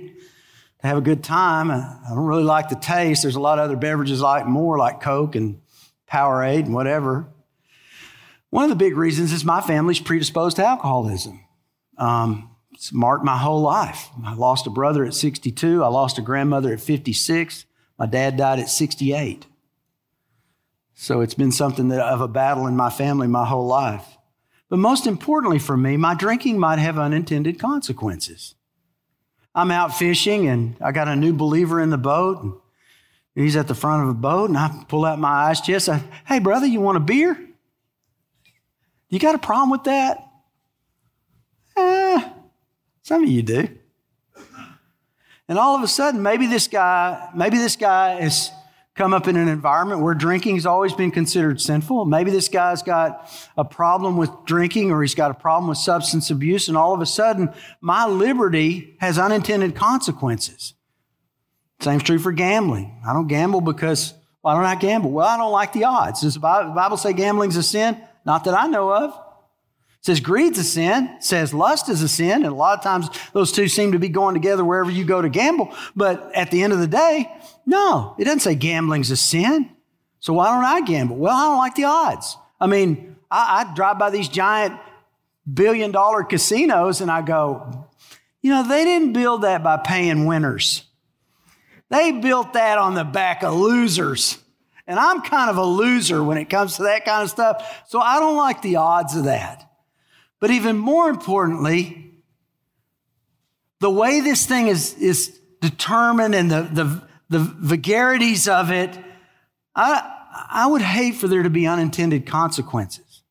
to 0.82 0.88
have 0.88 1.00
a 1.00 1.02
good 1.02 1.24
time. 1.24 1.72
I, 1.72 1.98
don't 2.08 2.20
really 2.20 2.44
like 2.44 2.70
the 2.70 2.76
taste. 2.76 3.24
There's 3.24 3.36
a 3.36 3.40
lot 3.40 3.58
of 3.58 3.64
other 3.64 3.76
beverages 3.76 4.22
I 4.22 4.42
like 4.42 4.46
more, 4.46 4.78
like 4.78 5.02
Coke 5.02 5.36
and 5.36 5.60
Powerade 6.08 6.66
and 6.66 6.76
whatever. 6.76 7.26
One 8.52 8.64
of 8.64 8.70
the 8.70 8.76
big 8.76 8.96
reasons 8.96 9.32
is 9.32 9.44
my 9.44 9.62
family's 9.62 10.02
predisposed 10.02 10.58
to 10.58 10.66
alcoholism. 10.68 11.44
Um, 11.98 12.52
it's 12.76 12.94
marked 12.94 13.26
my 13.26 13.40
whole 13.40 13.62
life. 13.62 14.10
I 14.24 14.36
lost 14.36 14.68
a 14.68 14.70
brother 14.70 15.04
at 15.04 15.16
62. 15.16 15.84
I 15.84 15.88
lost 15.88 16.20
a 16.20 16.22
grandmother 16.22 16.72
at 16.74 16.80
56. 16.80 17.66
My 17.98 18.06
dad 18.06 18.38
died 18.38 18.60
at 18.60 18.70
68. 18.70 19.46
So 20.94 21.22
it's 21.22 21.34
been 21.34 21.52
something 21.52 21.90
that 21.90 22.00
of 22.00 22.22
a 22.22 22.28
battle 22.28 22.68
in 22.68 22.76
my 22.76 22.90
family 22.90 23.28
my 23.28 23.46
whole 23.46 23.66
life. 23.66 24.06
But 24.70 24.78
most 24.78 25.06
importantly 25.06 25.60
for 25.60 25.78
me, 25.78 25.98
my 25.98 26.16
drinking 26.16 26.60
might 26.60 26.80
have 26.80 26.98
unintended 26.98 27.60
consequences. 27.60 28.56
I'm 29.56 29.72
out 29.72 29.96
fishing 29.96 30.48
and 30.48 30.76
I 30.82 30.92
got 30.92 31.08
a 31.08 31.16
new 31.16 31.34
believer 31.34 31.80
in 31.80 31.90
the 31.90 31.98
boat. 31.98 32.42
And 32.42 32.54
he's 33.36 33.56
at 33.56 33.68
the 33.68 33.76
front 33.76 34.04
of 34.04 34.10
a 34.10 34.14
boat 34.14 34.50
and 34.50 34.58
I 34.58 34.86
pull 34.88 35.06
out 35.06 35.20
my 35.20 35.46
ice 35.46 35.62
chest. 35.62 35.90
I, 35.90 36.02
hey, 36.26 36.40
brother, 36.40 36.66
you 36.66 36.82
want 36.82 36.98
a 36.98 37.02
beer? 37.02 37.40
You 39.10 39.20
got 39.20 39.36
a 39.36 39.40
problem 39.40 39.70
with 39.70 39.84
that? 39.84 40.28
Eh, 41.78 42.30
some 43.04 43.24
of 43.24 43.30
you 43.30 43.44
do. 43.44 43.68
And 45.54 45.60
all 45.60 45.76
of 45.76 45.84
a 45.84 45.88
sudden, 45.88 46.24
maybe 46.24 46.48
this 46.48 46.66
guy, 46.66 47.30
maybe 47.36 47.60
this 47.60 47.76
guy 47.76 48.20
has 48.20 48.50
come 48.96 49.14
up 49.14 49.28
in 49.28 49.36
an 49.36 49.48
environment 49.48 50.02
where 50.02 50.16
drinking 50.16 50.56
has 50.56 50.66
always 50.66 50.94
been 50.94 51.12
considered 51.12 51.62
sinful. 51.62 52.06
Maybe 52.06 52.32
this 52.32 52.48
guy's 52.48 52.82
got 52.82 53.30
a 53.56 53.64
problem 53.64 54.18
with 54.18 54.32
drinking 54.46 54.90
or 54.90 55.04
he's 55.04 55.14
got 55.14 55.30
a 55.30 55.36
problem 55.36 55.70
with 55.70 55.78
substance 55.78 56.32
abuse, 56.32 56.70
and 56.70 56.76
all 56.76 56.96
of 56.96 57.02
a 57.02 57.06
sudden, 57.06 57.54
my 57.82 58.08
liberty 58.08 58.98
has 59.00 59.20
unintended 59.20 59.76
consequences. 59.76 60.74
Same's 61.82 62.02
true 62.02 62.18
for 62.18 62.32
gambling. 62.32 63.00
I 63.08 63.14
don't 63.14 63.28
gamble 63.28 63.62
because 63.62 64.16
why 64.42 64.56
don't 64.56 64.66
I 64.66 64.74
gamble? 64.74 65.12
Well, 65.12 65.28
I 65.28 65.38
don't 65.38 65.52
like 65.52 65.72
the 65.72 65.84
odds. 65.84 66.22
Does 66.22 66.34
the 66.34 66.40
Bible 66.40 66.98
say 66.98 67.14
gambling's 67.14 67.58
a 67.58 67.62
sin? 67.62 68.02
Not 68.26 68.46
that 68.46 68.56
I 68.56 68.66
know 68.66 68.92
of. 68.92 69.23
Says 70.04 70.20
greed's 70.20 70.60
a 70.60 70.66
sin, 70.66 71.16
says 71.22 71.54
lust 71.54 71.88
is 71.88 72.02
a 72.02 72.10
sin, 72.10 72.44
and 72.44 72.46
a 72.46 72.54
lot 72.54 72.78
of 72.78 72.84
times 72.84 73.10
those 73.32 73.54
two 73.54 73.70
seem 73.70 73.94
to 73.94 74.00
be 74.00 74.10
going 74.10 74.34
together 74.34 74.66
wherever 74.66 74.92
you 74.92 75.06
go 75.06 75.22
to 75.22 75.30
gamble. 75.30 75.74
But 75.96 76.30
at 76.36 76.52
the 76.52 76.62
end 76.62 76.74
of 76.74 76.80
the 76.80 76.88
day, 76.88 77.32
no, 77.66 78.14
it 78.20 78.26
doesn't 78.26 78.42
say 78.42 78.54
gambling's 78.54 79.12
a 79.12 79.18
sin. 79.18 79.70
So 80.20 80.34
why 80.34 80.54
don't 80.54 80.66
I 80.66 80.82
gamble? 80.82 81.16
Well, 81.16 81.34
I 81.34 81.46
don't 81.46 81.58
like 81.58 81.76
the 81.76 81.86
odds. 81.86 82.38
I 82.60 82.68
mean, 82.68 83.16
I, 83.32 83.66
I 83.66 83.74
drive 83.76 83.98
by 83.98 84.10
these 84.10 84.28
giant 84.28 84.78
billion 85.52 85.92
dollar 85.92 86.24
casinos 86.26 87.00
and 87.00 87.10
I 87.10 87.22
go, 87.22 87.88
you 88.42 88.50
know, 88.50 88.68
they 88.68 88.84
didn't 88.84 89.14
build 89.14 89.44
that 89.44 89.64
by 89.64 89.78
paying 89.78 90.26
winners. 90.26 90.84
They 91.90 92.12
built 92.12 92.54
that 92.54 92.78
on 92.78 92.94
the 92.94 93.06
back 93.06 93.42
of 93.42 93.54
losers. 93.54 94.38
And 94.86 95.00
I'm 95.00 95.22
kind 95.22 95.50
of 95.50 95.56
a 95.56 95.64
loser 95.64 96.22
when 96.22 96.38
it 96.38 96.50
comes 96.50 96.76
to 96.76 96.84
that 96.84 97.06
kind 97.06 97.24
of 97.24 97.30
stuff. 97.30 97.86
So 97.88 98.02
I 98.02 98.20
don't 98.20 98.36
like 98.36 98.62
the 98.62 98.76
odds 98.76 99.16
of 99.16 99.26
that. 99.26 99.70
But 100.44 100.52
even 100.52 100.78
more 100.78 101.10
importantly, 101.10 102.12
the 103.80 103.90
way 103.90 104.20
this 104.20 104.46
thing 104.46 104.68
is, 104.68 104.94
is 104.96 105.40
determined 105.62 106.36
and 106.36 106.52
the, 106.52 106.64
the, 106.64 107.08
the 107.30 107.40
vagaries 107.40 108.50
of 108.50 108.70
it, 108.70 108.90
I, 109.74 110.04
I 110.52 110.68
would 110.68 110.82
hate 110.82 111.16
for 111.16 111.30
there 111.30 111.44
to 111.44 111.50
be 111.50 111.66
unintended 111.66 112.26
consequences. 112.26 113.24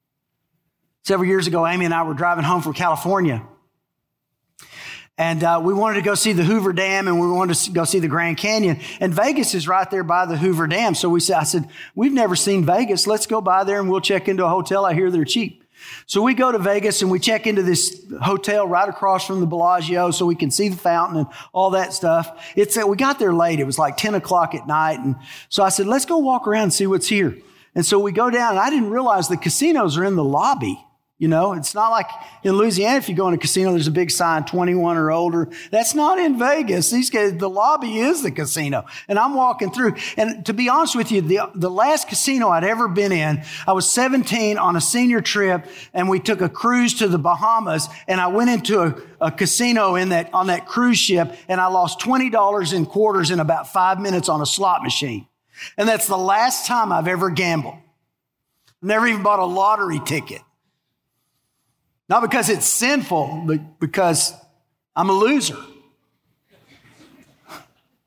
Several 1.05 1.29
years 1.29 1.47
ago, 1.47 1.67
Amy 1.67 1.85
and 1.85 1.93
I 1.93 2.03
were 2.05 2.15
driving 2.15 2.45
home 2.45 2.63
from 2.63 2.73
California. 2.73 3.47
And 5.19 5.45
uh, 5.45 5.61
we 5.63 5.75
wanted 5.75 5.97
to 5.97 6.03
go 6.03 6.15
see 6.15 6.33
the 6.33 6.45
Hoover 6.45 6.73
Dam 6.73 7.09
and 7.09 7.21
we 7.21 7.31
wanted 7.31 7.57
to 7.57 7.73
go 7.73 7.85
see 7.85 7.99
the 7.99 8.09
Grand 8.09 8.39
Canyon. 8.39 8.81
And 9.01 9.13
Vegas 9.13 9.55
is 9.55 9.69
right 9.69 9.91
there 9.91 10.03
by 10.03 10.25
the 10.25 10.39
Hoover 10.39 10.67
Dam. 10.67 10.95
So 10.95 11.11
we 11.11 11.21
said, 11.21 11.37
I 11.37 11.43
said, 11.43 11.69
we've 11.95 12.15
never 12.15 12.37
seen 12.37 12.65
Vegas. 12.65 13.07
Let's 13.07 13.27
go 13.27 13.43
by 13.43 13.65
there 13.65 13.81
and 13.81 13.91
we'll 13.91 14.01
check 14.01 14.29
into 14.29 14.47
a 14.47 14.49
hotel. 14.49 14.87
I 14.87 14.95
hear 14.95 15.11
they're 15.11 15.27
cheap. 15.27 15.62
So 16.07 16.23
we 16.23 16.35
go 16.35 16.53
to 16.53 16.59
Vegas 16.59 17.03
and 17.03 17.11
we 17.11 17.19
check 17.19 17.47
into 17.47 17.63
this 17.63 18.05
hotel 18.21 18.67
right 18.67 18.89
across 18.89 19.27
from 19.27 19.41
the 19.41 19.47
Bellagio 19.47 20.11
so 20.11 20.27
we 20.27 20.35
can 20.35 20.51
see 20.51 20.69
the 20.69 20.77
fountain 20.77 21.19
and 21.19 21.27
all 21.53 21.71
that 21.71 21.93
stuff. 21.93 22.53
It's 22.57 22.77
we 22.77 22.97
got 22.97 23.19
there 23.19 23.33
late. 23.33 23.61
It 23.61 23.65
was 23.65 23.79
like 23.79 23.97
10 23.97 24.15
o'clock 24.15 24.55
at 24.55 24.67
night. 24.67 24.99
And 24.99 25.17
so 25.49 25.63
I 25.63 25.69
said, 25.69 25.87
let's 25.87 26.05
go 26.05 26.19
walk 26.19 26.47
around 26.47 26.65
and 26.65 26.73
see 26.73 26.87
what's 26.87 27.09
here. 27.09 27.37
And 27.75 27.87
so 27.87 27.99
we 27.99 28.13
go 28.13 28.31
down 28.31 28.51
and 28.53 28.59
I 28.59 28.71
didn't 28.71 28.91
realize 28.91 29.29
the 29.29 29.37
casinos 29.37 29.97
are 29.97 30.05
in 30.05 30.17
the 30.17 30.25
lobby. 30.25 30.85
You 31.23 31.29
know, 31.29 31.53
it's 31.53 31.73
not 31.73 31.91
like 31.91 32.09
in 32.43 32.57
Louisiana, 32.57 32.97
if 32.97 33.09
you 33.09 33.15
go 33.15 33.29
in 33.29 33.35
a 33.35 33.39
casino, 33.39 33.71
there's 33.71 33.87
a 33.87 33.93
big 33.93 34.11
sign 34.11 34.45
21 34.45 34.97
or 34.97 35.13
older. 35.13 35.49
That's 35.71 35.95
not 35.95 36.19
in 36.19 36.37
Vegas. 36.37 36.91
These 36.91 37.11
guys, 37.11 37.37
the 37.37 37.49
lobby 37.49 37.99
is 37.99 38.25
the 38.25 38.33
casino. 38.33 38.87
And 39.07 39.21
I'm 39.21 39.35
walking 39.37 39.71
through. 39.71 39.95
And 40.17 40.45
to 40.47 40.53
be 40.53 40.69
honest 40.69 40.97
with 40.97 41.13
you, 41.13 41.21
the, 41.21 41.49
the 41.55 41.71
last 41.71 42.09
casino 42.09 42.49
I'd 42.49 42.65
ever 42.65 42.89
been 42.89 43.13
in, 43.13 43.45
I 43.69 43.73
was 43.73 43.89
17 43.93 44.59
on 44.59 44.75
a 44.75 44.81
senior 44.81 45.21
trip 45.21 45.65
and 45.95 46.09
we 46.09 46.19
took 46.19 46.41
a 46.41 46.49
cruise 46.49 46.95
to 46.95 47.07
the 47.07 47.21
Bahamas 47.21 47.89
and 48.09 48.21
I 48.21 48.27
went 48.27 48.51
into 48.51 48.81
a, 48.81 49.27
a 49.27 49.31
casino 49.31 49.95
in 49.95 50.09
that, 50.09 50.35
on 50.35 50.49
that 50.49 50.67
cruise 50.67 50.99
ship 50.99 51.37
and 51.47 51.61
I 51.61 51.69
lost 51.69 52.01
$20 52.01 52.75
in 52.75 52.85
quarters 52.85 53.31
in 53.31 53.39
about 53.39 53.73
five 53.73 54.01
minutes 54.01 54.29
on 54.29 54.41
a 54.41 54.47
slot 54.47 54.83
machine. 54.83 55.29
And 55.79 55.89
that's 55.89 56.09
the 56.09 56.19
last 56.19 56.67
time 56.67 56.91
I've 56.91 57.07
ever 57.07 57.31
gambled. 57.31 57.77
Never 58.83 59.07
even 59.07 59.23
bought 59.23 59.39
a 59.39 59.45
lottery 59.45 60.01
ticket. 60.05 60.43
Not 62.09 62.23
because 62.23 62.49
it's 62.49 62.67
sinful, 62.67 63.45
but 63.47 63.81
because 63.81 64.33
I'm 64.95 65.11
a 65.11 65.15
loser. 65.15 65.57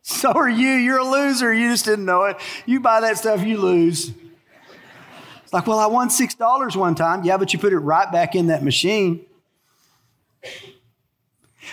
So 0.08 0.32
are 0.34 0.48
you. 0.48 0.70
You're 0.70 1.00
a 1.00 1.04
loser. 1.04 1.52
You 1.52 1.72
just 1.72 1.84
didn't 1.84 2.06
know 2.06 2.26
it. 2.26 2.38
You 2.68 2.80
buy 2.80 3.02
that 3.02 3.18
stuff, 3.18 3.44
you 3.44 3.58
lose. 3.58 4.14
It's 5.44 5.52
like, 5.52 5.66
well, 5.66 5.80
I 5.80 5.88
won 5.88 6.10
$6 6.10 6.76
one 6.76 6.94
time. 6.94 7.24
Yeah, 7.24 7.38
but 7.38 7.54
you 7.54 7.60
put 7.60 7.74
it 7.74 7.80
right 7.80 8.12
back 8.12 8.36
in 8.36 8.48
that 8.48 8.64
machine. 8.64 9.26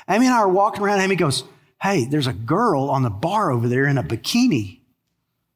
Amy 0.09 0.27
and 0.27 0.35
I 0.35 0.39
are 0.39 0.49
walking 0.49 0.83
around. 0.83 1.01
Amy 1.01 1.17
goes, 1.17 1.45
Hey, 1.83 2.05
there's 2.05 2.27
a 2.27 2.33
girl 2.33 2.91
on 2.91 3.03
the 3.03 3.11
bar 3.11 3.51
over 3.51 3.69
there 3.69 3.87
in 3.87 3.99
a 3.99 4.03
bikini. 4.03 4.81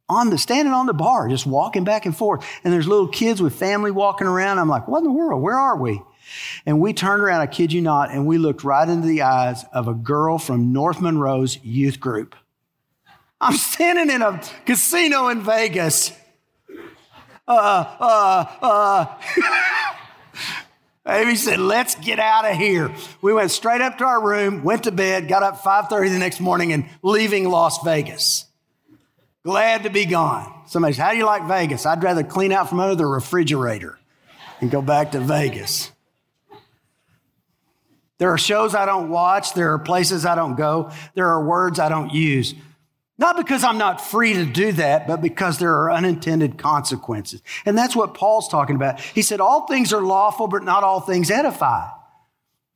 On 0.08 0.30
the 0.30 0.38
standing 0.38 0.74
on 0.74 0.86
the 0.86 0.94
bar, 0.94 1.28
just 1.28 1.46
walking 1.46 1.84
back 1.84 2.04
and 2.04 2.16
forth. 2.16 2.44
And 2.62 2.72
there's 2.72 2.86
little 2.86 3.08
kids 3.08 3.40
with 3.40 3.54
family 3.54 3.90
walking 3.90 4.26
around. 4.26 4.58
I'm 4.58 4.68
like, 4.68 4.86
what 4.86 4.98
in 4.98 5.04
the 5.04 5.12
world? 5.12 5.42
Where 5.42 5.58
are 5.58 5.76
we? 5.76 6.02
And 6.64 6.80
we 6.80 6.92
turned 6.92 7.22
around, 7.22 7.40
I 7.40 7.46
kid 7.46 7.72
you 7.72 7.80
not, 7.80 8.10
and 8.10 8.26
we 8.26 8.38
looked 8.38 8.64
right 8.64 8.88
into 8.88 9.06
the 9.06 9.22
eyes 9.22 9.64
of 9.72 9.88
a 9.88 9.94
girl 9.94 10.38
from 10.38 10.72
North 10.72 11.00
Monroe's 11.00 11.62
youth 11.64 12.00
group. 12.00 12.34
I'm 13.40 13.56
standing 13.56 14.14
in 14.14 14.22
a 14.22 14.40
casino 14.64 15.28
in 15.28 15.42
Vegas. 15.42 16.12
Uh, 17.46 17.96
uh, 18.00 18.44
uh. 18.62 19.06
Amy 21.08 21.36
said, 21.36 21.60
let's 21.60 21.94
get 21.94 22.18
out 22.18 22.44
of 22.44 22.56
here. 22.56 22.92
We 23.22 23.32
went 23.32 23.52
straight 23.52 23.80
up 23.80 23.98
to 23.98 24.04
our 24.04 24.20
room, 24.20 24.64
went 24.64 24.84
to 24.84 24.90
bed, 24.90 25.28
got 25.28 25.44
up 25.44 25.60
5.30 25.60 26.10
the 26.10 26.18
next 26.18 26.40
morning 26.40 26.72
and 26.72 26.86
leaving 27.02 27.48
Las 27.48 27.78
Vegas. 27.84 28.46
Glad 29.44 29.84
to 29.84 29.90
be 29.90 30.04
gone. 30.06 30.62
Somebody 30.66 30.94
said, 30.94 31.02
how 31.04 31.10
do 31.12 31.18
you 31.18 31.24
like 31.24 31.46
Vegas? 31.46 31.86
I'd 31.86 32.02
rather 32.02 32.24
clean 32.24 32.50
out 32.50 32.68
from 32.68 32.80
under 32.80 32.96
the 32.96 33.06
refrigerator 33.06 33.96
and 34.60 34.68
go 34.68 34.82
back 34.82 35.12
to 35.12 35.20
Vegas. 35.20 35.92
There 38.18 38.30
are 38.32 38.38
shows 38.38 38.74
I 38.74 38.86
don't 38.86 39.10
watch. 39.10 39.54
There 39.54 39.72
are 39.72 39.78
places 39.78 40.24
I 40.24 40.34
don't 40.34 40.56
go. 40.56 40.90
There 41.14 41.28
are 41.28 41.44
words 41.44 41.78
I 41.78 41.88
don't 41.88 42.12
use. 42.12 42.54
Not 43.18 43.36
because 43.36 43.64
I'm 43.64 43.78
not 43.78 44.00
free 44.00 44.34
to 44.34 44.44
do 44.44 44.72
that, 44.72 45.06
but 45.06 45.22
because 45.22 45.58
there 45.58 45.72
are 45.72 45.90
unintended 45.90 46.58
consequences. 46.58 47.42
And 47.64 47.76
that's 47.76 47.96
what 47.96 48.14
Paul's 48.14 48.48
talking 48.48 48.76
about. 48.76 49.00
He 49.00 49.22
said, 49.22 49.40
All 49.40 49.66
things 49.66 49.92
are 49.92 50.02
lawful, 50.02 50.48
but 50.48 50.64
not 50.64 50.84
all 50.84 51.00
things 51.00 51.30
edify. 51.30 51.88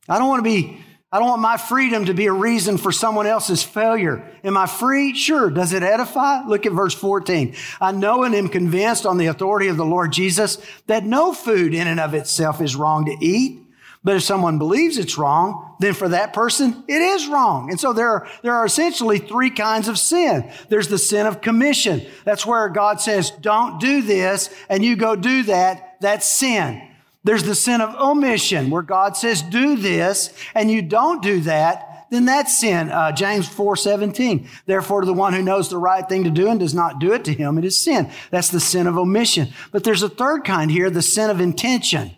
I 0.09 0.17
don't 0.17 0.27
want 0.27 0.39
to 0.39 0.49
be, 0.49 0.79
I 1.11 1.19
don't 1.19 1.27
want 1.27 1.41
my 1.41 1.57
freedom 1.57 2.05
to 2.05 2.15
be 2.15 2.25
a 2.25 2.33
reason 2.33 2.77
for 2.77 2.91
someone 2.91 3.27
else's 3.27 3.61
failure. 3.61 4.27
Am 4.43 4.57
I 4.57 4.65
free? 4.65 5.13
Sure. 5.13 5.51
Does 5.51 5.73
it 5.73 5.83
edify? 5.83 6.43
Look 6.45 6.65
at 6.65 6.71
verse 6.71 6.95
14. 6.95 7.55
I 7.79 7.91
know 7.91 8.23
and 8.23 8.33
am 8.33 8.47
convinced 8.47 9.05
on 9.05 9.17
the 9.17 9.27
authority 9.27 9.67
of 9.67 9.77
the 9.77 9.85
Lord 9.85 10.11
Jesus 10.11 10.57
that 10.87 11.03
no 11.03 11.33
food 11.33 11.75
in 11.75 11.87
and 11.87 11.99
of 11.99 12.15
itself 12.15 12.61
is 12.61 12.75
wrong 12.75 13.05
to 13.05 13.15
eat 13.23 13.60
but 14.03 14.15
if 14.15 14.23
someone 14.23 14.57
believes 14.57 14.97
it's 14.97 15.17
wrong, 15.17 15.75
then 15.79 15.93
for 15.93 16.09
that 16.09 16.33
person, 16.33 16.83
it 16.87 17.01
is 17.01 17.27
wrong. 17.27 17.69
And 17.69 17.79
so 17.79 17.93
there 17.93 18.09
are, 18.09 18.27
there 18.41 18.55
are 18.55 18.65
essentially 18.65 19.19
three 19.19 19.51
kinds 19.51 19.87
of 19.87 19.99
sin. 19.99 20.51
There's 20.69 20.87
the 20.87 20.97
sin 20.97 21.27
of 21.27 21.41
commission. 21.41 22.01
That's 22.25 22.45
where 22.45 22.67
God 22.69 22.99
says, 22.99 23.29
don't 23.29 23.79
do 23.79 24.01
this, 24.01 24.49
and 24.69 24.83
you 24.83 24.95
go 24.95 25.15
do 25.15 25.43
that. 25.43 25.97
That's 26.01 26.27
sin. 26.27 26.81
There's 27.23 27.43
the 27.43 27.53
sin 27.53 27.81
of 27.81 27.93
omission, 27.95 28.71
where 28.71 28.81
God 28.81 29.15
says, 29.15 29.43
do 29.43 29.75
this, 29.75 30.33
and 30.55 30.71
you 30.71 30.81
don't 30.81 31.21
do 31.21 31.41
that. 31.41 32.07
then 32.09 32.25
that's 32.25 32.59
sin. 32.59 32.89
Uh, 32.89 33.11
James 33.11 33.47
4 33.47 33.75
17. 33.75 34.49
Therefore, 34.65 35.01
to 35.01 35.05
the 35.05 35.13
one 35.13 35.33
who 35.33 35.43
knows 35.43 35.69
the 35.69 35.77
right 35.77 36.09
thing 36.09 36.23
to 36.23 36.31
do 36.31 36.47
and 36.47 36.59
does 36.59 36.73
not 36.73 36.97
do 36.97 37.13
it 37.13 37.23
to 37.25 37.33
him, 37.33 37.59
it 37.59 37.65
is 37.65 37.79
sin. 37.79 38.09
That's 38.31 38.49
the 38.49 38.59
sin 38.59 38.87
of 38.87 38.97
omission. 38.97 39.49
But 39.71 39.83
there's 39.83 40.01
a 40.01 40.09
third 40.09 40.43
kind 40.43 40.71
here, 40.71 40.89
the 40.89 41.03
sin 41.03 41.29
of 41.29 41.39
intention. 41.39 42.15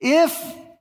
If 0.00 0.32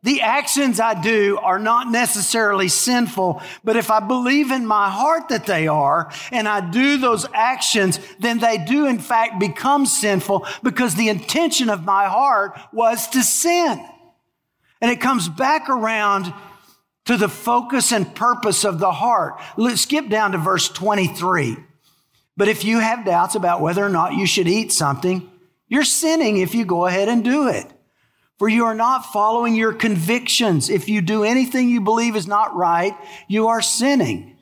the 0.05 0.21
actions 0.21 0.79
I 0.79 1.01
do 1.01 1.39
are 1.41 1.57
not 1.57 1.89
necessarily 1.89 2.67
sinful, 2.67 3.41
but 3.63 3.75
if 3.75 3.89
I 3.89 3.99
believe 3.99 4.51
in 4.51 4.67
my 4.67 4.87
heart 4.87 5.29
that 5.29 5.47
they 5.47 5.67
are 5.67 6.11
and 6.31 6.47
I 6.47 6.69
do 6.69 6.97
those 6.97 7.25
actions, 7.33 7.99
then 8.19 8.37
they 8.37 8.59
do 8.59 8.85
in 8.85 8.99
fact 8.99 9.39
become 9.39 9.87
sinful 9.87 10.45
because 10.61 10.93
the 10.93 11.09
intention 11.09 11.71
of 11.71 11.85
my 11.85 12.05
heart 12.05 12.55
was 12.71 13.07
to 13.09 13.23
sin. 13.23 13.83
And 14.79 14.91
it 14.91 15.01
comes 15.01 15.27
back 15.27 15.69
around 15.69 16.31
to 17.05 17.17
the 17.17 17.29
focus 17.29 17.91
and 17.91 18.13
purpose 18.15 18.63
of 18.63 18.77
the 18.77 18.91
heart. 18.91 19.41
Let's 19.57 19.81
skip 19.81 20.07
down 20.09 20.33
to 20.33 20.37
verse 20.37 20.69
23. 20.69 21.57
But 22.37 22.47
if 22.47 22.63
you 22.63 22.79
have 22.79 23.05
doubts 23.05 23.33
about 23.33 23.61
whether 23.61 23.83
or 23.83 23.89
not 23.89 24.13
you 24.13 24.27
should 24.27 24.47
eat 24.47 24.71
something, 24.71 25.31
you're 25.67 25.83
sinning 25.83 26.37
if 26.37 26.53
you 26.53 26.63
go 26.63 26.85
ahead 26.85 27.07
and 27.07 27.23
do 27.23 27.47
it. 27.47 27.65
For 28.37 28.49
you 28.49 28.65
are 28.65 28.75
not 28.75 29.05
following 29.05 29.55
your 29.55 29.73
convictions. 29.73 30.69
If 30.69 30.89
you 30.89 31.01
do 31.01 31.23
anything 31.23 31.69
you 31.69 31.81
believe 31.81 32.15
is 32.15 32.27
not 32.27 32.55
right, 32.55 32.95
you 33.27 33.47
are 33.47 33.61
sinning. 33.61 34.35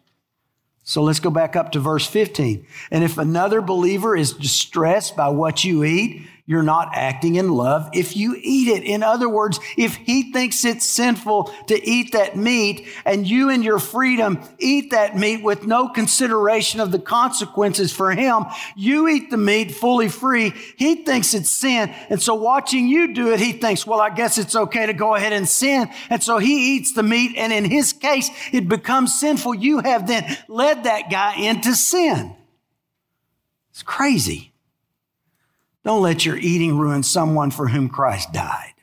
So 0.84 1.04
let's 1.04 1.20
go 1.20 1.30
back 1.30 1.56
up 1.56 1.72
to 1.74 1.80
verse 1.80 2.06
15. 2.06 2.66
And 2.92 3.04
if 3.04 3.18
another 3.18 3.62
believer 3.62 4.16
is 4.16 4.34
distressed 4.34 5.16
by 5.16 5.30
what 5.30 5.64
you 5.64 5.84
eat, 5.84 6.28
you're 6.46 6.62
not 6.62 6.90
acting 6.94 7.36
in 7.36 7.50
love 7.50 7.90
if 7.94 8.18
you 8.18 8.36
eat 8.38 8.68
it. 8.68 8.84
In 8.84 9.02
other 9.02 9.30
words, 9.30 9.62
if 9.78 9.96
he 9.96 10.34
thinks 10.34 10.66
it's 10.66 10.86
sinful 10.86 11.46
to 11.68 11.90
eat 11.90 12.12
that 12.12 12.36
meat 12.36 12.86
and 13.06 13.26
you 13.26 13.50
in 13.50 13.64
your 13.64 13.80
freedom 13.80 14.44
eat 14.60 14.92
that 14.92 15.16
meat 15.16 15.42
with 15.42 15.66
no 15.66 15.88
consideration 15.88 16.82
of 16.82 16.92
the 16.92 17.00
consequences 17.00 17.94
for 17.94 18.12
him, 18.12 18.44
you 18.76 19.08
eat 19.08 19.30
the 19.30 19.38
meat 19.38 19.72
fully 19.72 20.10
free. 20.10 20.54
He 20.76 20.96
thinks 21.06 21.34
it's 21.34 21.50
sin. 21.50 21.94
And 22.10 22.22
so 22.22 22.36
watching 22.36 22.90
you 22.90 23.14
do 23.14 23.32
it, 23.32 23.40
he 23.40 23.54
thinks, 23.54 23.88
well, 23.88 24.02
I 24.02 24.10
guess 24.10 24.38
it's 24.38 24.56
okay 24.56 24.86
to 24.86 24.94
go 24.94 25.16
ahead 25.16 25.32
and 25.32 25.48
sin. 25.48 25.90
And 26.10 26.22
so 26.22 26.40
he 26.40 26.76
eats 26.76 26.94
the 26.94 27.04
meat. 27.04 27.38
And 27.38 27.54
in 27.54 27.64
his 27.64 27.94
case, 27.94 28.30
it 28.52 28.68
becomes 28.68 29.18
sinful. 29.18 29.56
You 29.56 29.80
have 29.80 30.08
then 30.08 30.38
led 30.50 30.84
that 30.84 31.10
guy 31.10 31.36
into 31.38 31.74
sin. 31.74 32.36
It's 33.72 33.82
crazy. 33.82 34.53
Don't 35.84 36.02
let 36.02 36.26
your 36.26 36.38
eating 36.38 36.78
ruin 36.78 37.04
someone 37.04 37.52
for 37.52 37.67
whom 37.67 37.89
Christ 37.89 38.32
died. 38.32 38.74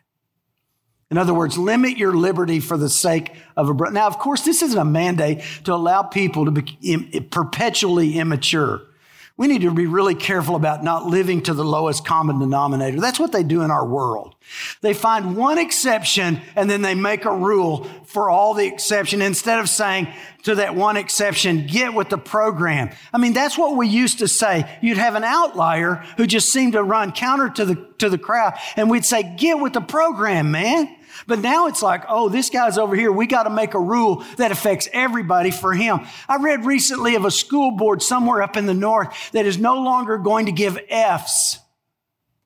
In 1.10 1.18
other 1.18 1.34
words, 1.34 1.58
limit 1.58 1.96
your 1.98 2.12
liberty 2.14 2.60
for 2.60 2.76
the 2.76 2.88
sake 2.88 3.32
of 3.56 3.68
a 3.68 3.74
brother. 3.74 3.94
Now, 3.94 4.06
of 4.06 4.18
course, 4.18 4.42
this 4.42 4.62
isn't 4.62 4.78
a 4.78 4.84
mandate 4.84 5.42
to 5.64 5.74
allow 5.74 6.02
people 6.02 6.44
to 6.44 6.50
be 6.52 7.26
perpetually 7.30 8.18
immature. 8.18 8.82
We 9.40 9.46
need 9.46 9.62
to 9.62 9.70
be 9.70 9.86
really 9.86 10.14
careful 10.14 10.54
about 10.54 10.84
not 10.84 11.06
living 11.06 11.40
to 11.44 11.54
the 11.54 11.64
lowest 11.64 12.04
common 12.04 12.38
denominator. 12.38 13.00
That's 13.00 13.18
what 13.18 13.32
they 13.32 13.42
do 13.42 13.62
in 13.62 13.70
our 13.70 13.86
world. 13.86 14.34
They 14.82 14.92
find 14.92 15.34
one 15.34 15.56
exception 15.56 16.42
and 16.56 16.68
then 16.68 16.82
they 16.82 16.94
make 16.94 17.24
a 17.24 17.34
rule 17.34 17.84
for 18.04 18.28
all 18.28 18.52
the 18.52 18.66
exception 18.66 19.22
instead 19.22 19.58
of 19.58 19.70
saying 19.70 20.08
to 20.42 20.56
that 20.56 20.74
one 20.74 20.98
exception, 20.98 21.66
get 21.66 21.94
with 21.94 22.10
the 22.10 22.18
program. 22.18 22.90
I 23.14 23.16
mean, 23.16 23.32
that's 23.32 23.56
what 23.56 23.78
we 23.78 23.88
used 23.88 24.18
to 24.18 24.28
say. 24.28 24.78
You'd 24.82 24.98
have 24.98 25.14
an 25.14 25.24
outlier 25.24 26.04
who 26.18 26.26
just 26.26 26.52
seemed 26.52 26.74
to 26.74 26.82
run 26.82 27.10
counter 27.10 27.48
to 27.48 27.64
the, 27.64 27.76
to 27.96 28.10
the 28.10 28.18
crowd 28.18 28.58
and 28.76 28.90
we'd 28.90 29.06
say, 29.06 29.22
get 29.38 29.58
with 29.58 29.72
the 29.72 29.80
program, 29.80 30.50
man. 30.50 30.94
But 31.26 31.40
now 31.40 31.66
it's 31.66 31.82
like, 31.82 32.04
oh, 32.08 32.28
this 32.28 32.50
guy's 32.50 32.78
over 32.78 32.94
here. 32.96 33.12
We 33.12 33.26
got 33.26 33.44
to 33.44 33.50
make 33.50 33.74
a 33.74 33.80
rule 33.80 34.24
that 34.36 34.52
affects 34.52 34.88
everybody 34.92 35.50
for 35.50 35.72
him. 35.72 36.00
I 36.28 36.36
read 36.36 36.64
recently 36.64 37.14
of 37.14 37.24
a 37.24 37.30
school 37.30 37.72
board 37.72 38.02
somewhere 38.02 38.42
up 38.42 38.56
in 38.56 38.66
the 38.66 38.74
north 38.74 39.30
that 39.32 39.46
is 39.46 39.58
no 39.58 39.82
longer 39.82 40.18
going 40.18 40.46
to 40.46 40.52
give 40.52 40.78
F's 40.88 41.58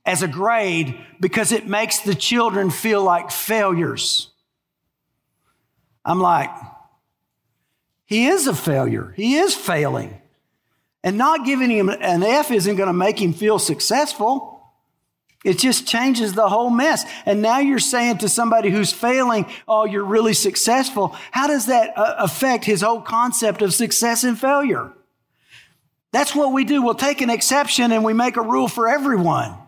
as 0.04 0.22
a 0.22 0.28
grade 0.28 0.98
because 1.20 1.52
it 1.52 1.66
makes 1.66 2.00
the 2.00 2.14
children 2.14 2.70
feel 2.70 3.02
like 3.02 3.30
failures. 3.30 4.30
I'm 6.04 6.20
like, 6.20 6.50
he 8.04 8.26
is 8.26 8.46
a 8.46 8.54
failure. 8.54 9.14
He 9.16 9.37
is 9.37 9.54
failing. 9.54 10.20
And 11.02 11.18
not 11.18 11.44
giving 11.44 11.70
him 11.70 11.88
an 11.88 12.22
F 12.22 12.50
isn't 12.50 12.76
going 12.76 12.87
to 12.87 12.92
make 12.94 13.20
him 13.20 13.32
feel 13.32 13.58
successful. 13.58 14.53
It 15.44 15.59
just 15.59 15.87
changes 15.87 16.33
the 16.33 16.48
whole 16.48 16.70
mess. 16.70 17.04
And 17.26 17.42
now 17.42 17.59
you're 17.59 17.78
saying 17.78 18.18
to 18.18 18.28
somebody 18.28 18.70
who's 18.70 18.92
failing, 18.92 19.46
oh, 19.68 19.85
you're 19.85 20.04
really 20.04 20.33
successful. 20.33 21.14
How 21.30 21.46
does 21.46 21.66
that 21.66 21.96
uh, 21.96 22.14
affect 22.18 22.64
his 22.64 22.80
whole 22.80 23.02
concept 23.02 23.61
of 23.61 23.74
success 23.74 24.24
and 24.24 24.38
failure? 24.38 24.90
That's 26.12 26.35
what 26.35 26.52
we 26.52 26.64
do. 26.64 26.80
We'll 26.80 26.94
take 26.94 27.20
an 27.20 27.28
exception 27.28 27.92
and 27.92 28.04
we 28.04 28.14
make 28.14 28.37
a 28.37 28.42
rule 28.42 28.68
for 28.68 28.88
everyone. 28.88 29.59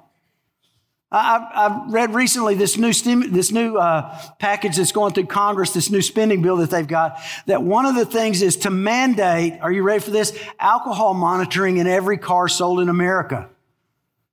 I've, 1.11 1.93
read 1.93 2.15
recently 2.15 2.55
this 2.57 2.77
new 2.77 2.93
stim- 2.93 3.33
this 3.33 3.53
new 3.53 3.77
uh, 3.77 4.19
package 4.39 4.77
that's 4.77 4.93
going 4.93 5.13
through 5.13 5.27
Congress, 5.27 5.73
this 5.73 5.89
new 5.89 6.03
spending 6.03 6.43
bill 6.43 6.57
that 6.57 6.71
they've 6.71 6.87
got. 6.87 7.21
That 7.47 7.63
one 7.63 7.87
of 7.87 7.95
the 7.95 8.05
things 8.05 8.43
is 8.43 8.57
to 8.59 8.71
mandate. 8.71 9.61
Are 9.61 9.71
you 9.71 9.83
ready 9.83 10.01
for 10.01 10.11
this? 10.11 10.37
Alcohol 10.59 11.15
monitoring 11.15 11.77
in 11.77 11.87
every 11.87 12.19
car 12.19 12.49
sold 12.49 12.81
in 12.81 12.89
America. 12.89 13.49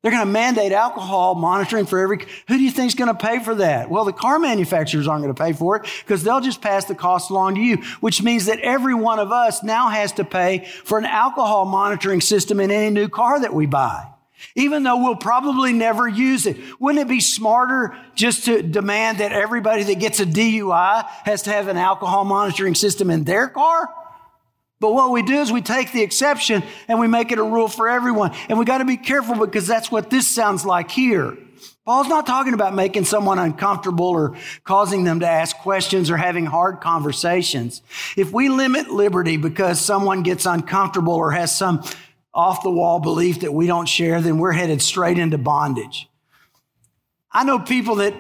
They're 0.04 0.12
going 0.12 0.28
to 0.28 0.32
mandate 0.32 0.74
alcohol 0.74 1.34
monitoring 1.34 1.86
for 1.86 1.98
every. 1.98 2.28
Who 2.50 2.58
do 2.58 2.64
you 2.64 2.72
think 2.72 2.90
is 2.90 2.96
going 2.96 3.08
to 3.08 3.14
pay 3.14 3.40
for 3.40 3.56
that? 3.56 3.90
Well, 3.90 4.04
the 4.04 4.12
car 4.12 4.38
manufacturers 4.38 5.08
aren't 5.08 5.24
going 5.24 5.34
to 5.34 5.42
pay 5.42 5.54
for 5.54 5.78
it 5.78 5.90
because 6.04 6.24
they'll 6.24 6.42
just 6.42 6.62
pass 6.62 6.84
the 6.84 6.94
cost 6.94 7.32
along 7.32 7.56
to 7.56 7.62
you, 7.62 7.78
which 8.02 8.22
means 8.22 8.48
that 8.48 8.60
every 8.60 8.94
one 8.94 9.18
of 9.18 9.32
us 9.32 9.64
now 9.64 9.88
has 9.88 10.12
to 10.14 10.26
pay 10.26 10.66
for 10.84 10.98
an 10.98 11.06
alcohol 11.06 11.64
monitoring 11.64 12.20
system 12.20 12.60
in 12.60 12.70
any 12.70 12.90
new 12.90 13.08
car 13.08 13.40
that 13.40 13.54
we 13.54 13.66
buy. 13.66 14.06
Even 14.56 14.84
though 14.84 15.02
we'll 15.02 15.16
probably 15.16 15.72
never 15.72 16.06
use 16.06 16.46
it. 16.46 16.58
Wouldn't 16.82 17.02
it 17.02 17.08
be 17.08 17.22
smarter 17.22 17.98
just 18.14 18.44
to 18.44 18.62
demand 18.62 19.20
that 19.20 19.32
everybody 19.32 19.84
that 19.84 20.00
gets 20.00 20.20
a 20.20 20.26
DUI 20.26 21.06
has 21.24 21.44
to 21.44 21.50
have 21.50 21.70
an 21.70 21.78
alcohol 21.78 22.26
monitoring 22.26 22.76
system 22.76 23.10
in 23.10 23.24
their 23.24 23.48
car? 23.48 23.88
But 24.80 24.94
what 24.94 25.12
we 25.12 25.22
do 25.22 25.36
is 25.36 25.52
we 25.52 25.62
take 25.62 25.92
the 25.94 26.02
exception 26.02 26.64
and 26.88 27.00
we 27.00 27.08
make 27.08 27.32
it 27.32 27.40
a 27.40 27.44
rule 27.44 27.68
for 27.68 27.88
everyone. 27.88 28.36
And 28.50 28.60
we 28.60 28.66
got 28.66 28.80
to 28.80 28.86
be 28.86 28.98
careful 28.98 29.36
because 29.36 29.66
that's 29.66 29.92
what 29.92 30.10
this 30.10 30.28
sounds 30.28 30.66
like 30.66 30.92
here. 30.92 31.38
Paul's 31.86 32.08
not 32.08 32.26
talking 32.26 32.54
about 32.54 32.74
making 32.74 33.06
someone 33.06 33.40
uncomfortable 33.40 34.08
or 34.08 34.38
causing 34.64 35.04
them 35.04 35.20
to 35.20 35.28
ask 35.28 35.56
questions 35.58 36.10
or 36.10 36.18
having 36.18 36.46
hard 36.46 36.80
conversations. 36.80 37.82
If 38.16 38.32
we 38.32 38.50
limit 38.50 38.90
liberty 38.90 39.38
because 39.38 39.82
someone 39.82 40.24
gets 40.24 40.46
uncomfortable 40.46 41.14
or 41.14 41.32
has 41.32 41.58
some 41.58 41.84
off 42.34 42.64
the 42.64 42.72
wall 42.72 43.00
belief 43.00 43.42
that 43.42 43.54
we 43.54 43.68
don't 43.68 43.88
share, 43.88 44.22
then 44.22 44.38
we're 44.38 44.54
headed 44.54 44.82
straight 44.82 45.20
into 45.20 45.38
bondage. 45.38 46.10
I 47.32 47.44
know 47.44 47.60
people 47.60 47.96
that 47.96 48.14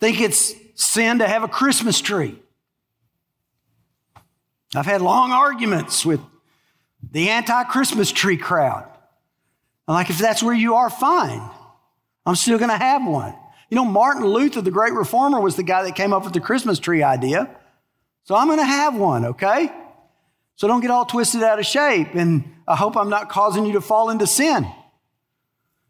think 0.00 0.20
it's 0.20 0.54
sin 0.74 1.18
to 1.18 1.28
have 1.28 1.42
a 1.42 1.48
Christmas 1.48 2.00
tree. 2.00 2.41
I've 4.74 4.86
had 4.86 5.02
long 5.02 5.32
arguments 5.32 6.04
with 6.04 6.20
the 7.10 7.30
anti 7.30 7.64
Christmas 7.64 8.10
tree 8.10 8.36
crowd. 8.36 8.88
I'm 9.86 9.94
like, 9.94 10.10
if 10.10 10.18
that's 10.18 10.42
where 10.42 10.54
you 10.54 10.76
are, 10.76 10.88
fine. 10.88 11.48
I'm 12.24 12.36
still 12.36 12.58
going 12.58 12.70
to 12.70 12.76
have 12.76 13.06
one. 13.06 13.34
You 13.68 13.76
know, 13.76 13.84
Martin 13.84 14.24
Luther, 14.24 14.60
the 14.60 14.70
great 14.70 14.92
reformer, 14.92 15.40
was 15.40 15.56
the 15.56 15.62
guy 15.62 15.82
that 15.82 15.96
came 15.96 16.12
up 16.12 16.24
with 16.24 16.32
the 16.32 16.40
Christmas 16.40 16.78
tree 16.78 17.02
idea. 17.02 17.50
So 18.24 18.36
I'm 18.36 18.46
going 18.46 18.58
to 18.58 18.64
have 18.64 18.94
one, 18.94 19.24
okay? 19.26 19.72
So 20.56 20.68
don't 20.68 20.80
get 20.80 20.90
all 20.90 21.04
twisted 21.04 21.42
out 21.42 21.58
of 21.58 21.66
shape. 21.66 22.14
And 22.14 22.44
I 22.68 22.76
hope 22.76 22.96
I'm 22.96 23.10
not 23.10 23.28
causing 23.28 23.66
you 23.66 23.72
to 23.72 23.80
fall 23.80 24.10
into 24.10 24.26
sin. 24.26 24.66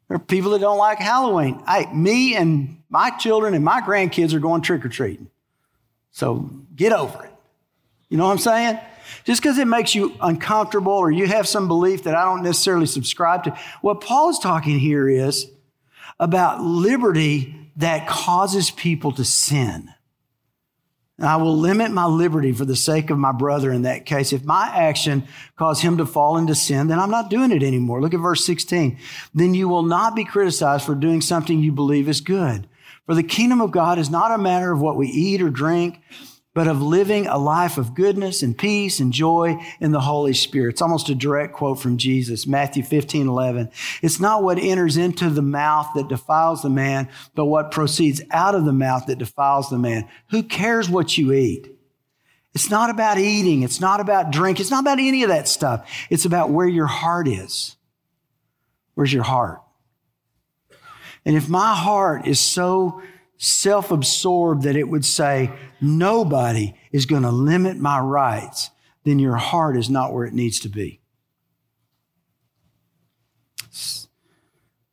There 0.09 0.16
are 0.16 0.18
people 0.18 0.53
that 0.53 0.61
don't 0.61 0.79
like 0.79 0.99
Halloween. 0.99 1.62
Hey, 1.66 1.87
me 1.92 2.37
and 2.37 2.83
my 2.88 3.11
children 3.11 3.55
and 3.55 3.64
my 3.64 3.81
grandkids 3.81 4.33
are 4.33 4.40
going 4.40 4.62
trick 4.62 4.85
or 4.85 4.88
treating. 4.88 5.29
So 6.11 6.51
get 6.75 6.92
over 6.92 7.25
it. 7.25 7.32
You 8.12 8.18
know 8.18 8.27
what 8.27 8.33
I'm 8.33 8.38
saying? 8.38 8.79
Just 9.25 9.40
because 9.40 9.57
it 9.57 9.66
makes 9.66 9.94
you 9.94 10.14
uncomfortable 10.20 10.92
or 10.92 11.11
you 11.11 11.27
have 11.27 11.48
some 11.48 11.66
belief 11.66 12.03
that 12.03 12.14
I 12.14 12.25
don't 12.27 12.42
necessarily 12.42 12.85
subscribe 12.85 13.44
to. 13.44 13.59
What 13.81 14.03
Paul's 14.03 14.38
talking 14.38 14.79
here 14.79 15.09
is 15.09 15.51
about 16.20 16.61
liberty 16.61 17.70
that 17.77 18.07
causes 18.07 18.70
people 18.70 19.12
to 19.12 19.25
sin. 19.25 19.88
And 21.16 21.27
I 21.27 21.37
will 21.37 21.57
limit 21.57 21.90
my 21.90 22.05
liberty 22.05 22.53
for 22.53 22.66
the 22.66 22.77
sake 22.77 23.09
of 23.09 23.16
my 23.16 23.33
brother 23.33 23.72
in 23.72 23.83
that 23.83 24.05
case. 24.05 24.35
If 24.35 24.44
my 24.44 24.70
action 24.70 25.27
caused 25.57 25.81
him 25.81 25.96
to 25.96 26.05
fall 26.05 26.37
into 26.37 26.55
sin, 26.55 26.88
then 26.88 26.98
I'm 26.98 27.11
not 27.11 27.31
doing 27.31 27.51
it 27.51 27.62
anymore. 27.62 28.03
Look 28.03 28.12
at 28.12 28.20
verse 28.20 28.44
16. 28.44 28.98
Then 29.33 29.55
you 29.55 29.70
will 29.70 29.85
not 29.85 30.14
be 30.14 30.27
criticized 30.27 30.85
for 30.85 30.94
doing 30.94 31.22
something 31.22 31.61
you 31.61 31.72
believe 31.72 32.11
is 32.11 32.20
good. 32.20 32.68
For 33.07 33.14
the 33.14 33.22
kingdom 33.22 33.62
of 33.62 33.70
God 33.70 33.98
is 33.98 34.11
not 34.11 34.33
a 34.33 34.42
matter 34.42 34.70
of 34.70 34.83
what 34.83 34.98
we 34.98 35.09
eat 35.09 35.40
or 35.40 35.48
drink 35.48 36.03
but 36.55 36.69
of 36.69 36.83
living 36.83 37.27
a 37.27 37.38
life 37.38 37.79
of 37.79 37.95
goodness 37.95 38.43
and 38.43 38.57
peace 38.57 39.01
and 39.01 39.12
joy 39.12 39.57
in 39.81 39.93
the 39.93 40.01
Holy 40.01 40.35
Spirit. 40.35 40.73
It's 40.73 40.83
almost 40.83 41.09
a 41.09 41.15
direct 41.15 41.55
quote 41.55 41.81
from 41.81 41.97
Jesus, 41.97 42.47
Matthew 42.47 42.83
15, 42.83 43.27
11. 43.27 43.71
It's 44.03 44.21
not 44.21 44.43
what 44.43 44.59
enters 44.59 44.97
into 44.97 45.31
the 45.31 45.43
mouth 45.43 45.88
that 45.95 46.09
defiles 46.09 46.62
the 46.62 46.71
man, 46.71 47.09
but 47.35 47.47
what 47.47 47.71
proceeds 47.71 48.21
out 48.31 48.55
of 48.55 48.65
the 48.65 48.73
mouth 48.73 49.07
that 49.07 49.19
defiles 49.19 49.71
the 49.71 49.79
man. 49.79 50.09
Who 50.31 50.43
cares 50.43 50.91
what 50.91 51.17
you 51.17 51.33
eat? 51.33 51.69
It's 52.55 52.71
not 52.71 52.91
about 52.91 53.19
eating. 53.19 53.62
It's 53.62 53.81
not 53.81 54.01
about 54.01 54.31
drink. 54.31 54.61
It's 54.61 54.71
not 54.71 54.83
about 54.83 54.99
any 54.99 55.23
of 55.23 55.31
that 55.31 55.49
stuff. 55.49 55.91
It's 56.11 56.27
about 56.27 56.51
where 56.51 56.69
your 56.69 56.87
heart 56.87 57.29
is. 57.29 57.77
Where's 58.95 59.12
your 59.12 59.23
heart? 59.23 59.62
And 61.25 61.37
if 61.37 61.49
my 61.49 61.75
heart 61.75 62.27
is 62.27 62.41
so 62.41 63.01
self 63.43 63.91
absorbed 63.91 64.63
that 64.63 64.77
it 64.77 64.89
would 64.89 65.05
say, 65.05 65.51
nobody 65.81 66.75
is 66.93 67.07
going 67.07 67.23
to 67.23 67.31
limit 67.31 67.77
my 67.77 67.99
rights, 67.99 68.71
then 69.05 69.19
your 69.19 69.37
heart 69.37 69.77
is 69.77 69.91
not 69.91 70.13
where 70.13 70.25
it 70.25 70.33
needs 70.33 70.61
to 70.61 70.69
be. 70.69 71.01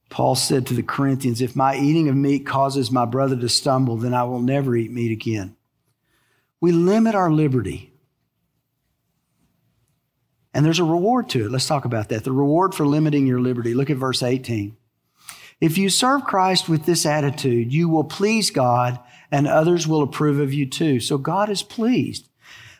Paul 0.10 0.34
said 0.34 0.66
to 0.68 0.74
the 0.74 0.82
Corinthians, 0.82 1.42
If 1.42 1.56
my 1.56 1.78
eating 1.78 2.10
of 2.10 2.16
meat 2.16 2.46
causes 2.46 2.90
my 2.90 3.06
brother 3.06 3.38
to 3.38 3.48
stumble, 3.48 3.98
then 3.98 4.16
I 4.16 4.24
will 4.24 4.42
never 4.42 4.76
eat 4.76 4.92
meat 4.92 5.12
again. 5.12 5.56
We 6.60 6.72
limit 6.72 7.14
our 7.14 7.32
liberty. 7.32 7.94
And 10.56 10.66
there's 10.66 10.80
a 10.80 10.84
reward 10.84 11.30
to 11.30 11.46
it. 11.46 11.52
Let's 11.52 11.68
talk 11.68 11.86
about 11.86 12.10
that. 12.10 12.24
The 12.24 12.32
reward 12.32 12.74
for 12.74 12.86
limiting 12.86 13.28
your 13.28 13.40
liberty. 13.40 13.76
Look 13.76 13.92
at 13.92 13.98
verse 13.98 14.24
18. 14.24 14.76
If 15.62 15.78
you 15.78 15.90
serve 15.90 16.24
Christ 16.24 16.70
with 16.70 16.86
this 16.86 17.06
attitude, 17.06 17.74
you 17.74 17.90
will 17.90 18.06
please 18.06 18.50
God 18.50 19.00
and 19.32 19.48
others 19.48 19.88
will 19.88 20.02
approve 20.02 20.40
of 20.40 20.54
you 20.54 20.66
too. 20.66 21.00
So 21.00 21.18
God 21.18 21.50
is 21.50 21.64
pleased. 21.64 22.30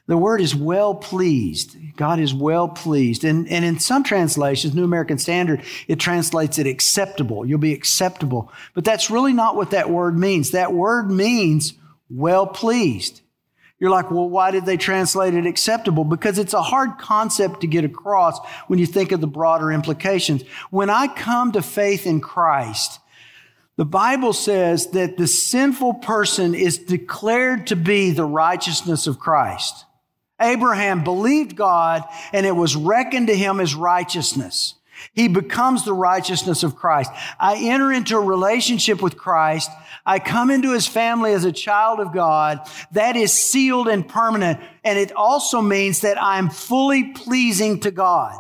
The 0.08 0.18
word 0.18 0.42
is 0.42 0.56
well 0.56 0.96
pleased. 0.96 1.78
God 1.96 2.20
is 2.20 2.34
well 2.34 2.68
pleased. 2.68 3.24
And, 3.24 3.48
and 3.48 3.64
in 3.64 3.78
some 3.78 4.04
translations, 4.04 4.74
New 4.74 4.84
American 4.84 5.20
Standard, 5.20 5.62
it 5.88 6.00
translates 6.00 6.58
it 6.58 6.66
acceptable. 6.66 7.46
You'll 7.46 7.60
be 7.60 7.74
acceptable. 7.74 8.52
But 8.74 8.86
that's 8.86 9.12
really 9.12 9.34
not 9.34 9.56
what 9.56 9.70
that 9.70 9.92
word 9.92 10.18
means. 10.18 10.50
That 10.50 10.74
word 10.74 11.12
means 11.12 11.74
well 12.10 12.48
pleased. 12.48 13.22
You're 13.80 13.90
like, 13.90 14.12
well, 14.12 14.30
why 14.30 14.52
did 14.52 14.66
they 14.66 14.76
translate 14.76 15.34
it 15.34 15.46
acceptable? 15.46 16.04
Because 16.04 16.38
it's 16.38 16.54
a 16.54 16.62
hard 16.62 16.98
concept 16.98 17.62
to 17.62 17.68
get 17.68 17.86
across 17.86 18.38
when 18.68 18.78
you 18.78 18.86
think 18.86 19.12
of 19.14 19.22
the 19.22 19.28
broader 19.28 19.72
implications. 19.72 20.44
When 20.70 20.90
I 20.90 21.08
come 21.08 21.54
to 21.54 21.62
faith 21.62 22.06
in 22.06 22.20
Christ, 22.20 23.00
the 23.78 23.86
Bible 23.86 24.34
says 24.34 24.88
that 24.88 25.16
the 25.16 25.28
sinful 25.28 25.96
person 25.96 26.54
is 26.54 26.78
declared 26.78 27.68
to 27.68 27.78
be 27.78 28.12
the 28.12 28.26
righteousness 28.26 29.08
of 29.08 29.20
Christ. 29.20 29.86
Abraham 30.42 31.06
believed 31.06 31.56
God 31.56 32.04
and 32.34 32.46
it 32.46 32.56
was 32.56 32.76
reckoned 32.76 33.28
to 33.28 33.36
him 33.36 33.62
as 33.62 33.76
righteousness. 33.76 34.76
He 35.14 35.30
becomes 35.30 35.86
the 35.86 35.94
righteousness 35.94 36.64
of 36.64 36.76
Christ. 36.76 37.12
I 37.40 37.56
enter 37.58 37.92
into 37.92 38.18
a 38.18 38.22
relationship 38.22 39.02
with 39.02 39.18
Christ. 39.18 39.72
I 40.10 40.18
come 40.18 40.50
into 40.50 40.74
his 40.74 40.88
family 40.88 41.34
as 41.34 41.46
a 41.46 41.52
child 41.52 42.00
of 42.00 42.12
God. 42.12 42.68
That 42.94 43.16
is 43.16 43.32
sealed 43.32 43.88
and 43.88 44.08
permanent. 44.08 44.60
And 44.84 44.98
it 44.98 45.12
also 45.12 45.62
means 45.62 46.02
that 46.02 46.20
I'm 46.20 46.50
fully 46.50 47.14
pleasing 47.14 47.82
to 47.82 47.92
God. 47.92 48.36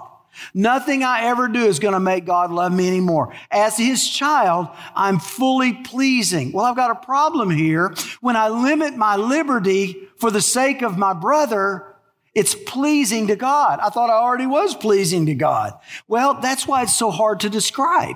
Nothing 0.55 1.03
I 1.03 1.25
ever 1.25 1.47
do 1.47 1.63
is 1.65 1.77
going 1.77 1.93
to 1.93 1.99
make 1.99 2.25
God 2.25 2.49
love 2.49 2.73
me 2.73 2.87
anymore. 2.87 3.35
As 3.51 3.77
his 3.77 4.09
child, 4.09 4.69
I'm 4.95 5.19
fully 5.19 5.73
pleasing. 5.73 6.53
Well, 6.53 6.65
I've 6.65 6.75
got 6.75 6.89
a 6.89 7.05
problem 7.05 7.51
here. 7.51 7.93
When 8.19 8.35
I 8.35 8.49
limit 8.49 8.97
my 8.97 9.15
liberty 9.17 10.07
for 10.17 10.31
the 10.31 10.41
sake 10.41 10.81
of 10.81 10.97
my 10.97 11.13
brother, 11.13 11.85
it's 12.33 12.55
pleasing 12.55 13.27
to 13.27 13.35
God. 13.35 13.77
I 13.79 13.89
thought 13.89 14.09
I 14.09 14.13
already 14.13 14.47
was 14.47 14.73
pleasing 14.73 15.27
to 15.27 15.35
God. 15.35 15.73
Well, 16.07 16.41
that's 16.41 16.65
why 16.65 16.81
it's 16.81 16.95
so 16.95 17.11
hard 17.11 17.41
to 17.41 17.49
describe. 17.49 18.15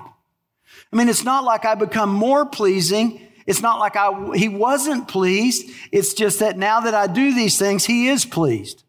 I 0.92 0.96
mean, 0.96 1.08
it's 1.08 1.22
not 1.22 1.44
like 1.44 1.64
I 1.64 1.76
become 1.76 2.10
more 2.10 2.46
pleasing. 2.46 3.23
It's 3.46 3.60
not 3.60 3.78
like 3.78 3.96
I, 3.96 4.36
he 4.36 4.48
wasn't 4.48 5.08
pleased. 5.08 5.70
It's 5.92 6.14
just 6.14 6.38
that 6.38 6.56
now 6.56 6.80
that 6.80 6.94
I 6.94 7.06
do 7.06 7.34
these 7.34 7.58
things, 7.58 7.84
he 7.84 8.08
is 8.08 8.24
pleased. 8.24 8.84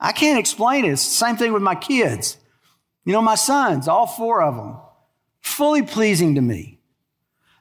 I 0.00 0.12
can't 0.12 0.38
explain 0.38 0.84
it. 0.84 0.92
It's 0.92 1.06
the 1.06 1.14
same 1.14 1.36
thing 1.36 1.52
with 1.52 1.62
my 1.62 1.74
kids. 1.74 2.38
You 3.04 3.12
know, 3.12 3.22
my 3.22 3.34
sons, 3.34 3.88
all 3.88 4.06
four 4.06 4.42
of 4.42 4.56
them, 4.56 4.76
fully 5.40 5.82
pleasing 5.82 6.34
to 6.34 6.40
me. 6.40 6.80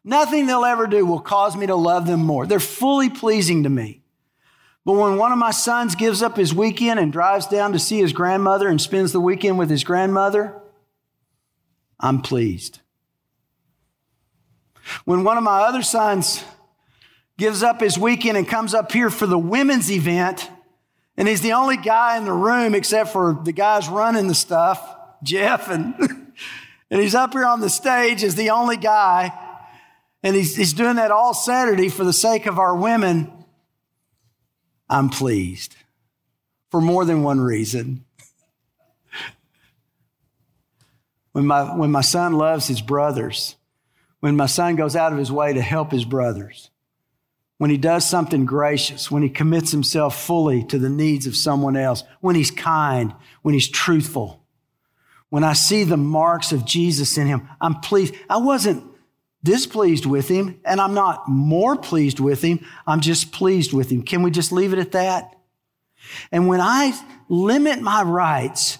Nothing 0.03 0.45
they'll 0.45 0.65
ever 0.65 0.87
do 0.87 1.05
will 1.05 1.19
cause 1.19 1.55
me 1.55 1.65
to 1.67 1.75
love 1.75 2.07
them 2.07 2.23
more. 2.23 2.45
They're 2.45 2.59
fully 2.59 3.09
pleasing 3.09 3.63
to 3.63 3.69
me. 3.69 4.01
But 4.85 4.93
when 4.93 5.17
one 5.17 5.31
of 5.31 5.39
my 5.39 5.51
sons 5.51 5.95
gives 5.95 6.21
up 6.21 6.37
his 6.37 6.53
weekend 6.53 6.99
and 6.99 7.11
drives 7.11 7.47
down 7.47 7.73
to 7.73 7.79
see 7.79 7.99
his 7.99 8.13
grandmother 8.13 8.67
and 8.67 8.79
spends 8.79 9.11
the 9.11 9.19
weekend 9.19 9.57
with 9.57 9.69
his 9.69 9.83
grandmother, 9.83 10.61
I'm 11.99 12.21
pleased. 12.21 12.79
When 15.05 15.23
one 15.23 15.37
of 15.37 15.43
my 15.43 15.61
other 15.61 15.81
sons 15.81 16.43
gives 17.37 17.63
up 17.63 17.81
his 17.81 17.97
weekend 17.97 18.37
and 18.37 18.47
comes 18.47 18.73
up 18.73 18.91
here 18.91 19.09
for 19.09 19.25
the 19.25 19.37
women's 19.37 19.91
event, 19.91 20.49
and 21.17 21.27
he's 21.27 21.41
the 21.41 21.53
only 21.53 21.77
guy 21.77 22.17
in 22.17 22.25
the 22.25 22.33
room 22.33 22.75
except 22.75 23.11
for 23.11 23.39
the 23.43 23.51
guys 23.51 23.87
running 23.87 24.27
the 24.27 24.35
stuff, 24.35 24.95
Jeff, 25.23 25.69
and, 25.69 25.95
and 26.89 27.01
he's 27.01 27.15
up 27.15 27.33
here 27.33 27.45
on 27.45 27.61
the 27.61 27.69
stage 27.69 28.23
as 28.23 28.35
the 28.35 28.51
only 28.51 28.77
guy, 28.77 29.31
and 30.23 30.35
he's, 30.35 30.55
he's 30.55 30.73
doing 30.73 30.95
that 30.95 31.11
all 31.11 31.33
Saturday 31.33 31.89
for 31.89 32.03
the 32.03 32.13
sake 32.13 32.45
of 32.45 32.59
our 32.59 32.75
women. 32.75 33.31
I'm 34.89 35.09
pleased 35.09 35.75
for 36.69 36.81
more 36.81 37.05
than 37.05 37.23
one 37.23 37.39
reason. 37.39 38.05
when, 41.31 41.45
my, 41.45 41.75
when 41.75 41.91
my 41.91 42.01
son 42.01 42.33
loves 42.33 42.67
his 42.67 42.81
brothers, 42.81 43.55
when 44.19 44.35
my 44.35 44.45
son 44.45 44.75
goes 44.75 44.95
out 44.95 45.11
of 45.11 45.19
his 45.19 45.31
way 45.31 45.53
to 45.53 45.61
help 45.61 45.91
his 45.91 46.05
brothers, 46.05 46.69
when 47.57 47.69
he 47.69 47.77
does 47.77 48.07
something 48.07 48.45
gracious, 48.45 49.09
when 49.09 49.23
he 49.23 49.29
commits 49.29 49.71
himself 49.71 50.21
fully 50.21 50.63
to 50.65 50.77
the 50.77 50.89
needs 50.89 51.25
of 51.27 51.35
someone 51.35 51.77
else, 51.77 52.03
when 52.21 52.35
he's 52.35 52.51
kind, 52.51 53.13
when 53.43 53.53
he's 53.53 53.69
truthful, 53.69 54.43
when 55.29 55.43
I 55.43 55.53
see 55.53 55.83
the 55.83 55.97
marks 55.97 56.51
of 56.51 56.65
Jesus 56.65 57.17
in 57.17 57.27
him, 57.27 57.47
I'm 57.59 57.79
pleased. 57.79 58.13
I 58.29 58.37
wasn't 58.37 58.83
displeased 59.43 60.05
with 60.05 60.27
him, 60.27 60.59
and 60.65 60.81
I'm 60.81 60.93
not 60.93 61.27
more 61.27 61.75
pleased 61.75 62.19
with 62.19 62.41
him. 62.41 62.65
I'm 62.85 63.01
just 63.01 63.31
pleased 63.31 63.73
with 63.73 63.89
him. 63.89 64.03
Can 64.03 64.21
we 64.21 64.31
just 64.31 64.51
leave 64.51 64.73
it 64.73 64.79
at 64.79 64.93
that? 64.93 65.35
And 66.31 66.47
when 66.47 66.61
I 66.61 66.99
limit 67.29 67.81
my 67.81 68.01
rights 68.03 68.79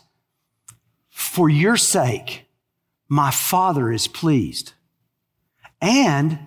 for 1.09 1.49
your 1.49 1.77
sake, 1.77 2.45
my 3.07 3.31
Father 3.31 3.91
is 3.91 4.07
pleased. 4.07 4.73
And 5.81 6.39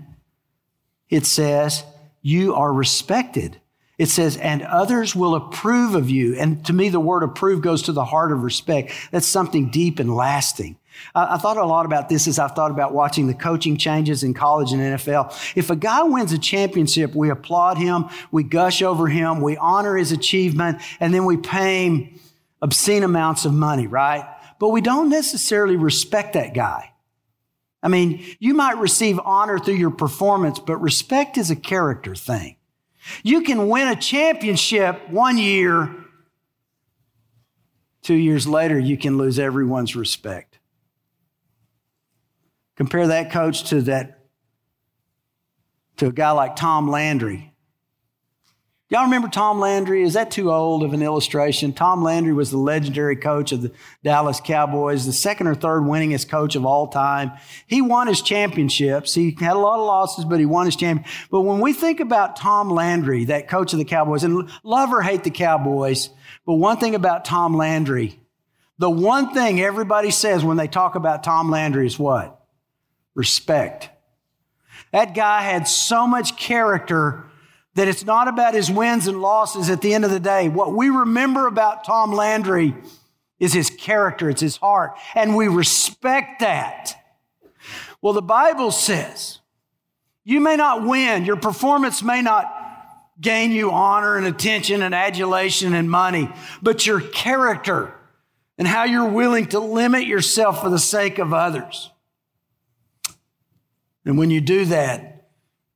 it 1.11 1.27
says, 1.27 1.85
you 2.23 2.55
are 2.55 2.73
respected. 2.73 3.61
It 3.97 4.09
says, 4.09 4.37
and 4.37 4.62
others 4.62 5.17
will 5.17 5.35
approve 5.35 5.95
of 5.95 6.09
you. 6.09 6.37
And 6.37 6.64
to 6.67 6.73
me, 6.73 6.88
the 6.88 7.01
word 7.01 7.25
approve 7.25 7.62
goes 7.62 7.83
to 7.83 7.93
the 7.93 8.05
heart 8.05 8.31
of 8.31 8.45
respect. 8.45 8.93
That's 9.11 9.27
something 9.27 9.71
deep 9.71 9.99
and 9.99 10.14
lasting. 10.14 10.79
I, 11.14 11.35
I 11.35 11.37
thought 11.38 11.57
a 11.57 11.64
lot 11.64 11.85
about 11.85 12.09
this 12.09 12.29
as 12.29 12.38
I've 12.38 12.55
thought 12.55 12.71
about 12.71 12.93
watching 12.93 13.27
the 13.27 13.35
coaching 13.35 13.77
changes 13.77 14.23
in 14.23 14.35
college 14.35 14.73
and 14.73 14.81
NFL. 14.81 15.57
If 15.57 15.71
a 15.71 15.77
guy 15.77 16.03
wins 16.05 16.33
a 16.33 16.38
championship, 16.38 17.14
we 17.14 17.31
applaud 17.31 17.77
him, 17.79 18.07
we 18.31 18.45
gush 18.45 18.83
over 18.83 19.09
him, 19.09 19.41
we 19.41 19.57
honor 19.57 19.97
his 19.97 20.12
achievement, 20.12 20.81
and 21.01 21.12
then 21.12 21.25
we 21.25 21.37
pay 21.37 21.87
him 21.87 22.21
obscene 22.62 23.03
amounts 23.03 23.45
of 23.45 23.53
money, 23.53 23.87
right? 23.87 24.29
But 24.61 24.69
we 24.71 24.81
don't 24.81 25.09
necessarily 25.09 25.77
respect 25.77 26.35
that 26.35 26.55
guy. 26.55 26.93
I 27.83 27.88
mean, 27.88 28.25
you 28.41 28.55
might 28.55 28.79
receive 28.79 29.21
honor 29.25 29.59
through 29.59 29.75
your 29.75 29.91
performance, 29.91 30.59
but 30.59 30.79
respect 30.79 31.38
is 31.38 31.51
a 31.51 31.57
character 31.57 32.14
thing. 32.14 32.57
You 33.23 33.43
can 33.43 33.69
win 33.69 33.88
a 33.88 33.97
championship 33.97 35.09
one 35.11 35.38
year, 35.38 35.95
two 38.03 38.14
years 38.14 38.47
later, 38.47 38.79
you 38.79 38.97
can 38.97 39.17
lose 39.17 39.38
everyone's 39.38 39.95
respect. 39.95 40.59
Compare 42.77 43.09
that 43.09 43.31
coach 43.31 43.64
to 43.71 43.83
that 43.83 44.27
to 45.97 46.07
a 46.07 46.12
guy 46.12 46.31
like 46.31 46.57
Tom 46.57 46.88
Landry. 46.88 47.48
Y'all 48.90 49.05
remember 49.05 49.29
Tom 49.29 49.61
Landry? 49.61 50.03
Is 50.03 50.14
that 50.14 50.31
too 50.31 50.51
old 50.51 50.83
of 50.83 50.94
an 50.94 51.03
illustration? 51.03 51.74
Tom 51.74 52.03
Landry 52.03 52.33
was 52.33 52.51
the 52.51 52.57
legendary 52.57 53.16
coach 53.16 53.53
of 53.53 53.61
the 53.61 53.70
Dallas 54.03 54.40
Cowboys, 54.40 55.05
the 55.05 55.12
second 55.12 55.46
or 55.46 55.55
third 55.55 55.83
winningest 55.83 56.31
coach 56.31 56.57
of 56.57 56.64
all 56.64 56.88
time. 56.88 57.33
He 57.66 57.83
won 57.83 58.07
his 58.07 58.22
championships. 58.22 59.12
He 59.12 59.37
had 59.38 59.57
a 59.57 59.59
lot 59.59 59.79
of 59.79 59.87
losses, 59.87 60.24
but 60.24 60.40
he 60.40 60.46
won 60.46 60.64
his 60.64 60.77
champion. 60.77 61.07
But 61.31 61.42
when 61.42 61.61
we 61.61 61.74
think 61.74 62.01
about 62.01 62.37
Tom 62.37 62.70
Landry, 62.70 63.27
that 63.27 63.48
coach 63.48 63.74
of 63.74 63.79
the 63.79 63.85
Cowboys, 63.85 64.24
and 64.24 64.48
love 64.62 64.90
or 64.90 65.03
hate 65.03 65.22
the 65.22 65.31
Cowboys, 65.31 66.09
but 66.46 66.55
one 66.55 66.79
thing 66.79 66.94
about 66.94 67.27
Tom 67.27 67.55
Landry, 67.55 68.18
the 68.79 68.88
one 68.88 69.35
thing 69.35 69.61
everybody 69.61 70.11
says 70.11 70.42
when 70.42 70.57
they 70.57 70.68
talk 70.68 70.94
about 70.94 71.22
Tom 71.22 71.51
Landry 71.51 71.87
is 71.87 71.98
what? 71.98 72.38
respect. 73.18 73.90
That 74.92 75.12
guy 75.12 75.42
had 75.42 75.66
so 75.66 76.07
much 76.07 76.37
character 76.37 77.24
that 77.75 77.89
it's 77.89 78.05
not 78.05 78.29
about 78.29 78.55
his 78.55 78.71
wins 78.71 79.07
and 79.07 79.21
losses 79.21 79.71
at 79.71 79.81
the 79.81 79.95
end 79.95 80.05
of 80.05 80.11
the 80.11 80.21
day. 80.21 80.49
What 80.49 80.75
we 80.75 80.89
remember 80.89 81.47
about 81.47 81.85
Tom 81.85 82.13
Landry 82.13 82.75
is 83.39 83.53
his 83.53 83.71
character, 83.71 84.29
it's 84.29 84.41
his 84.41 84.57
heart, 84.57 84.97
and 85.15 85.37
we 85.37 85.49
respect 85.49 86.41
that. 86.41 86.95
Well, 88.03 88.13
the 88.13 88.23
Bible 88.23 88.73
says 88.73 89.39
you 90.25 90.41
may 90.41 90.57
not 90.57 90.85
win, 90.87 91.25
your 91.25 91.37
performance 91.37 92.03
may 92.03 92.21
not 92.21 92.53
gain 93.21 93.51
you 93.51 93.71
honor 93.71 94.17
and 94.17 94.27
attention 94.27 94.83
and 94.83 94.95
adulation 94.95 95.75
and 95.75 95.91
money, 95.91 96.31
but 96.63 96.87
your 96.87 97.01
character 97.01 97.95
and 98.59 98.67
how 98.67 98.85
you're 98.85 99.09
willing 99.09 99.47
to 99.47 99.61
limit 99.61 100.07
yourself 100.07 100.61
for 100.61 100.69
the 100.69 100.79
sake 100.79 101.19
of 101.19 101.33
others. 101.33 101.91
And 104.05 104.19
when 104.19 104.31
you 104.31 104.41
do 104.41 104.65
that 104.67 105.18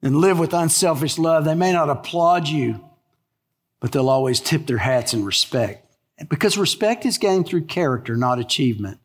and 0.03 0.17
live 0.17 0.39
with 0.39 0.53
unselfish 0.53 1.19
love, 1.19 1.45
they 1.45 1.55
may 1.55 1.73
not 1.73 1.91
applaud 1.91 2.49
you, 2.49 2.85
but 3.81 3.93
they'll 3.93 4.09
always 4.09 4.41
tip 4.41 4.67
their 4.67 4.79
hats 4.79 5.15
in 5.15 5.25
respect. 5.25 5.87
Because 6.29 6.59
respect 6.59 7.07
is 7.07 7.19
gained 7.19 7.47
through 7.47 7.65
character, 7.65 8.17
not 8.17 8.39
achievement. 8.39 8.99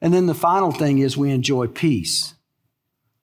And 0.00 0.12
then 0.12 0.26
the 0.26 0.34
final 0.34 0.72
thing 0.72 0.98
is 0.98 1.16
we 1.16 1.30
enjoy 1.30 1.66
peace. 1.66 2.34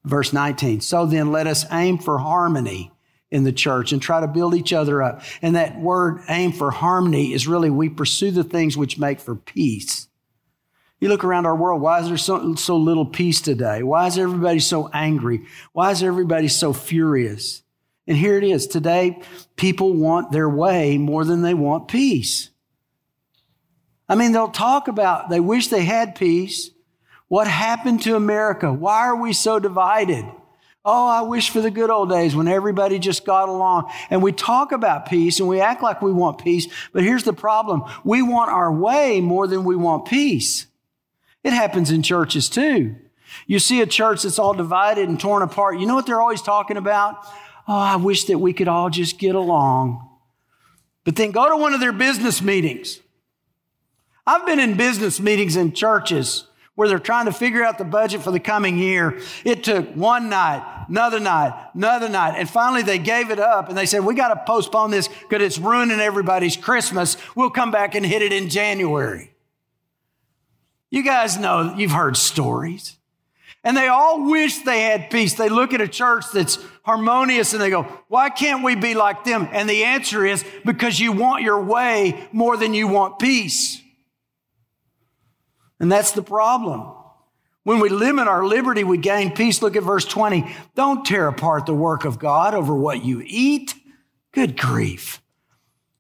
Verse 0.04 0.32
19. 0.32 0.82
So 0.82 1.06
then 1.06 1.32
let 1.32 1.48
us 1.48 1.66
aim 1.72 1.98
for 1.98 2.20
harmony 2.20 2.92
in 3.32 3.44
the 3.44 3.52
church 3.52 3.92
and 3.92 4.02
try 4.02 4.22
to 4.22 4.28
build 4.28 4.56
each 4.56 4.72
other 4.72 5.02
up. 5.02 5.22
And 5.42 5.56
that 5.56 5.80
word 5.80 6.22
aim 6.30 6.52
for 6.52 6.72
harmony 6.72 7.34
is 7.34 7.48
really 7.48 7.70
we 7.70 7.90
pursue 7.90 8.32
the 8.32 8.44
things 8.44 8.78
which 8.78 9.00
make 9.00 9.20
for 9.20 9.36
peace. 9.36 10.08
You 11.06 11.12
look 11.12 11.24
around 11.24 11.46
our 11.46 11.56
world, 11.56 11.84
why 11.84 12.00
is 12.00 12.08
there 12.08 12.18
so, 12.18 12.56
so 12.56 12.78
little 12.78 13.06
peace 13.06 13.40
today? 13.40 13.84
Why 13.84 14.08
is 14.08 14.18
everybody 14.18 14.58
so 14.58 14.90
angry? 14.92 15.46
Why 15.72 15.92
is 15.92 16.02
everybody 16.02 16.48
so 16.48 16.74
furious? 16.74 17.62
And 18.08 18.18
here 18.18 18.40
it 18.40 18.44
is. 18.44 18.66
Today, 18.66 19.22
people 19.56 19.94
want 19.94 20.32
their 20.32 20.50
way 20.50 20.98
more 20.98 21.24
than 21.24 21.44
they 21.44 21.54
want 21.54 21.90
peace. 21.90 22.50
I 24.10 24.16
mean, 24.16 24.32
they'll 24.32 24.48
talk 24.48 24.88
about 24.88 25.30
they 25.30 25.40
wish 25.40 25.68
they 25.68 25.86
had 25.86 26.16
peace. 26.16 26.72
What 27.28 27.46
happened 27.46 28.02
to 28.02 28.16
America? 28.16 28.74
Why 28.74 29.02
are 29.02 29.16
we 29.16 29.32
so 29.32 29.60
divided? 29.60 30.26
Oh, 30.84 31.08
I 31.08 31.22
wish 31.22 31.52
for 31.52 31.62
the 31.62 31.70
good 31.70 31.92
old 31.92 32.10
days 32.10 32.36
when 32.36 32.48
everybody 32.48 32.98
just 32.98 33.28
got 33.28 33.48
along. 33.48 33.92
And 34.10 34.24
we 34.24 34.32
talk 34.32 34.72
about 34.72 35.08
peace 35.08 35.40
and 35.40 35.48
we 35.48 35.62
act 35.62 35.84
like 35.84 36.02
we 36.02 36.12
want 36.12 36.44
peace. 36.44 36.66
But 36.94 37.04
here's 37.04 37.26
the 37.26 37.32
problem. 37.32 37.84
We 38.04 38.24
want 38.24 38.50
our 38.50 38.74
way 38.74 39.22
more 39.22 39.46
than 39.46 39.66
we 39.66 39.76
want 39.76 40.08
peace. 40.08 40.66
It 41.46 41.54
happens 41.54 41.92
in 41.92 42.02
churches 42.02 42.50
too. 42.50 42.96
You 43.46 43.60
see 43.60 43.80
a 43.82 43.86
church 43.86 44.24
that's 44.24 44.40
all 44.40 44.56
divided 44.56 45.08
and 45.08 45.20
torn 45.20 45.44
apart. 45.44 45.80
You 45.80 45.86
know 45.86 45.94
what 45.94 46.08
they're 46.08 46.20
always 46.20 46.42
talking 46.42 46.76
about? 46.76 47.24
Oh, 47.68 47.78
I 47.78 47.98
wish 47.98 48.26
that 48.26 48.40
we 48.40 48.52
could 48.52 48.68
all 48.68 48.90
just 48.90 49.20
get 49.20 49.36
along. 49.36 50.10
But 51.04 51.16
then 51.16 51.30
go 51.30 51.48
to 51.48 51.56
one 51.56 51.76
of 51.76 51.80
their 51.80 51.92
business 51.92 52.42
meetings. 52.42 53.00
I've 54.26 54.48
been 54.48 54.60
in 54.60 54.76
business 54.76 55.20
meetings 55.20 55.56
in 55.56 55.74
churches 55.74 56.48
where 56.74 56.88
they're 56.88 56.98
trying 56.98 57.26
to 57.26 57.32
figure 57.32 57.64
out 57.64 57.78
the 57.78 57.86
budget 57.86 58.24
for 58.24 58.32
the 58.32 58.40
coming 58.40 58.80
year. 58.80 59.20
It 59.44 59.64
took 59.64 59.88
one 59.94 60.30
night, 60.30 60.86
another 60.90 61.20
night, 61.20 61.54
another 61.76 62.10
night, 62.10 62.40
and 62.40 62.50
finally 62.50 62.82
they 62.82 62.98
gave 62.98 63.30
it 63.30 63.40
up 63.40 63.70
and 63.70 63.78
they 63.78 63.86
said, 63.86 64.04
We 64.04 64.16
got 64.16 64.34
to 64.34 64.44
postpone 64.48 64.90
this 64.90 65.08
because 65.08 65.44
it's 65.44 65.60
ruining 65.60 66.00
everybody's 66.00 66.58
Christmas. 66.58 67.18
We'll 67.36 67.52
come 67.52 67.70
back 67.70 67.94
and 67.94 68.04
hit 68.04 68.24
it 68.24 68.34
in 68.34 68.50
January. 68.50 69.35
You 70.96 71.04
guys 71.04 71.38
know, 71.38 71.76
you've 71.76 71.92
heard 71.92 72.16
stories. 72.16 72.96
And 73.66 73.76
they 73.76 73.90
all 73.90 74.30
wish 74.30 74.60
they 74.60 74.84
had 74.84 75.10
peace. 75.10 75.34
They 75.34 75.50
look 75.50 75.74
at 75.74 75.82
a 75.82 75.90
church 75.90 76.24
that's 76.34 76.58
harmonious 76.84 77.52
and 77.52 77.62
they 77.62 77.70
go, 77.70 77.84
Why 78.08 78.30
can't 78.30 78.64
we 78.64 78.76
be 78.76 78.94
like 78.94 79.26
them? 79.26 79.50
And 79.52 79.70
the 79.70 79.84
answer 79.84 80.26
is 80.26 80.46
because 80.64 80.98
you 80.98 81.12
want 81.12 81.44
your 81.44 81.62
way 81.62 82.30
more 82.32 82.56
than 82.56 82.74
you 82.74 82.88
want 82.88 83.20
peace. 83.20 83.82
And 85.82 85.92
that's 85.92 86.14
the 86.14 86.24
problem. 86.24 86.94
When 87.64 87.82
we 87.82 87.90
limit 87.90 88.30
our 88.30 88.46
liberty, 88.46 88.86
we 88.86 88.98
gain 88.98 89.36
peace. 89.36 89.62
Look 89.62 89.76
at 89.76 89.84
verse 89.84 90.06
20. 90.06 90.50
Don't 90.76 91.06
tear 91.06 91.28
apart 91.28 91.66
the 91.66 91.74
work 91.74 92.06
of 92.06 92.20
God 92.20 92.54
over 92.54 92.74
what 92.74 93.04
you 93.04 93.22
eat. 93.26 93.74
Good 94.32 94.56
grief. 94.56 95.22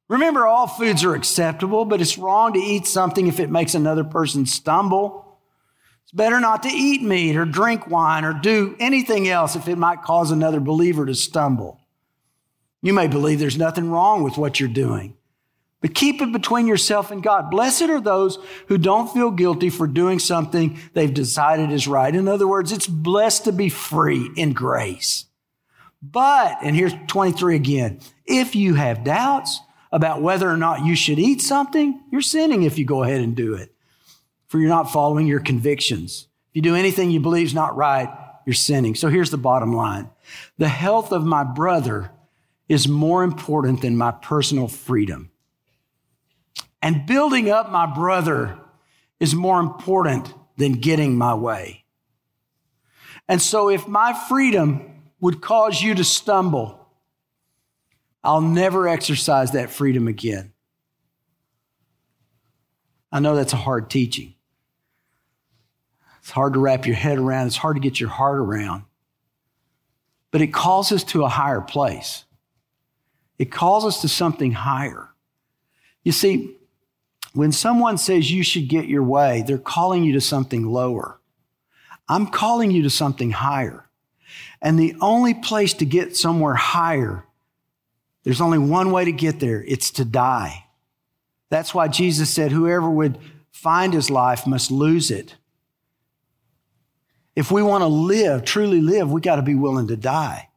Remember, 0.08 0.46
all 0.46 0.68
foods 0.68 1.04
are 1.04 1.16
acceptable, 1.16 1.86
but 1.86 2.02
it's 2.02 2.18
wrong 2.18 2.54
to 2.54 2.60
eat 2.60 2.86
something 2.86 3.28
if 3.28 3.40
it 3.40 3.50
makes 3.50 3.74
another 3.74 4.04
person 4.04 4.46
stumble. 4.46 5.40
It's 6.04 6.12
better 6.12 6.40
not 6.40 6.62
to 6.64 6.70
eat 6.70 7.02
meat 7.02 7.36
or 7.36 7.46
drink 7.46 7.88
wine 7.88 8.24
or 8.24 8.34
do 8.34 8.76
anything 8.80 9.28
else 9.28 9.56
if 9.56 9.68
it 9.68 9.78
might 9.78 10.04
cause 10.04 10.30
another 10.30 10.60
believer 10.60 11.06
to 11.08 11.16
stumble. 11.16 11.80
You 12.84 12.94
may 12.94 13.08
believe 13.08 13.40
there's 13.40 13.58
nothing 13.58 13.90
wrong 13.90 14.22
with 14.22 14.38
what 14.38 14.60
you're 14.60 14.70
doing. 14.70 15.18
But 15.82 15.96
keep 15.96 16.22
it 16.22 16.32
between 16.32 16.68
yourself 16.68 17.10
and 17.10 17.22
God. 17.24 17.50
Blessed 17.50 17.84
are 17.84 18.02
those 18.02 18.38
who 18.68 18.78
don't 18.78 19.12
feel 19.12 19.32
guilty 19.32 19.72
for 19.72 19.88
doing 19.88 20.20
something 20.20 20.80
they've 20.94 21.14
decided 21.14 21.72
is 21.72 21.88
right. 21.88 22.16
In 22.16 22.28
other 22.28 22.48
words, 22.48 22.72
it's 22.72 22.88
blessed 22.88 23.46
to 23.46 23.52
be 23.52 23.70
free 23.70 24.30
in 24.36 24.54
grace. 24.54 25.26
But, 26.02 26.58
and 26.62 26.76
here's 26.76 26.94
23 27.08 27.56
again, 27.56 28.00
if 28.26 28.56
you 28.56 28.76
have 28.76 29.04
doubts 29.04 29.60
about 29.96 30.22
whether 30.22 30.50
or 30.50 30.58
not 30.58 30.86
you 30.86 30.94
should 30.94 31.18
eat 31.18 31.42
something, 31.42 32.02
you're 32.12 32.20
sinning 32.20 32.64
if 32.64 32.78
you 32.78 32.84
go 32.84 33.04
ahead 33.04 33.22
and 33.22 33.34
do 33.34 33.54
it. 33.54 33.74
For 34.48 34.60
you're 34.60 34.68
not 34.68 34.92
following 34.92 35.26
your 35.26 35.40
convictions. 35.40 36.28
If 36.50 36.58
you 36.58 36.62
do 36.62 36.76
anything 36.76 37.12
you 37.12 37.22
believe 37.22 37.48
is 37.48 37.54
not 37.54 37.78
right, 37.78 38.10
you're 38.46 38.54
sinning. 38.54 38.96
So 38.96 39.08
here's 39.08 39.30
the 39.30 39.38
bottom 39.38 39.74
line. 39.74 40.10
The 40.58 40.68
health 40.68 41.14
of 41.14 41.24
my 41.24 41.46
brother 41.46 42.12
is 42.68 42.90
more 42.90 43.24
important 43.24 43.82
than 43.82 43.96
my 43.96 44.12
personal 44.12 44.68
freedom. 44.68 45.32
And 46.82 47.06
building 47.06 47.50
up 47.50 47.72
my 47.72 47.86
brother 47.86 48.60
is 49.22 49.34
more 49.34 49.62
important 49.62 50.34
than 50.58 50.74
getting 50.74 51.18
my 51.18 51.36
way. 51.36 51.86
And 53.30 53.42
so, 53.42 53.70
if 53.70 53.88
my 53.88 54.14
freedom 54.28 55.04
would 55.22 55.42
cause 55.42 55.82
you 55.82 55.96
to 55.96 56.04
stumble, 56.04 56.85
I'll 58.26 58.42
never 58.42 58.88
exercise 58.88 59.52
that 59.52 59.70
freedom 59.70 60.08
again. 60.08 60.52
I 63.12 63.20
know 63.20 63.36
that's 63.36 63.54
a 63.54 63.58
hard 63.58 63.90
teaching. 63.90 64.34
It's 66.20 66.32
hard 66.32 66.54
to 66.54 66.60
wrap 66.60 66.88
your 66.88 66.96
head 66.96 67.20
around, 67.20 67.48
it's 67.48 67.56
hard 67.56 67.76
to 67.76 67.82
get 67.82 68.00
your 68.00 68.10
heart 68.10 68.40
around. 68.40 68.84
But 70.32 70.42
it 70.42 70.48
calls 70.48 70.92
us 70.92 71.04
to 71.06 71.24
a 71.24 71.30
higher 71.30 71.62
place, 71.62 72.26
it 73.38 73.52
calls 73.52 73.86
us 73.86 74.02
to 74.02 74.10
something 74.10 74.52
higher. 74.54 75.10
You 76.04 76.12
see, 76.12 76.56
when 77.34 77.52
someone 77.52 77.98
says 77.98 78.32
you 78.32 78.44
should 78.44 78.70
get 78.70 78.88
your 78.88 79.04
way, 79.04 79.44
they're 79.46 79.58
calling 79.58 80.04
you 80.04 80.14
to 80.14 80.22
something 80.22 80.66
lower. 80.66 81.20
I'm 82.08 82.28
calling 82.28 82.72
you 82.72 82.84
to 82.84 82.90
something 82.90 83.32
higher. 83.32 83.90
And 84.62 84.80
the 84.80 84.96
only 85.02 85.34
place 85.34 85.74
to 85.76 85.86
get 85.86 86.16
somewhere 86.16 86.56
higher, 86.56 87.26
there's 88.26 88.42
only 88.42 88.58
one 88.58 88.92
way 88.92 89.06
to 89.06 89.12
get 89.14 89.40
there 89.40 89.64
it's 89.64 89.92
to 89.92 90.04
die. 90.04 90.66
That's 91.50 91.74
why 91.74 91.88
Jesus 91.88 92.30
said, 92.30 92.52
Whoever 92.52 92.90
would 92.90 93.20
find 93.52 93.94
his 93.94 94.10
life 94.10 94.46
must 94.46 94.72
lose 94.72 95.12
it. 95.12 95.36
If 97.36 97.52
we 97.52 97.62
want 97.62 97.84
to 97.84 97.88
live, 97.88 98.44
truly 98.44 98.82
live, 98.82 99.12
we 99.12 99.22
got 99.22 99.36
to 99.38 99.42
be 99.42 99.56
willing 99.56 99.88
to 99.88 99.96
die. 99.96 100.50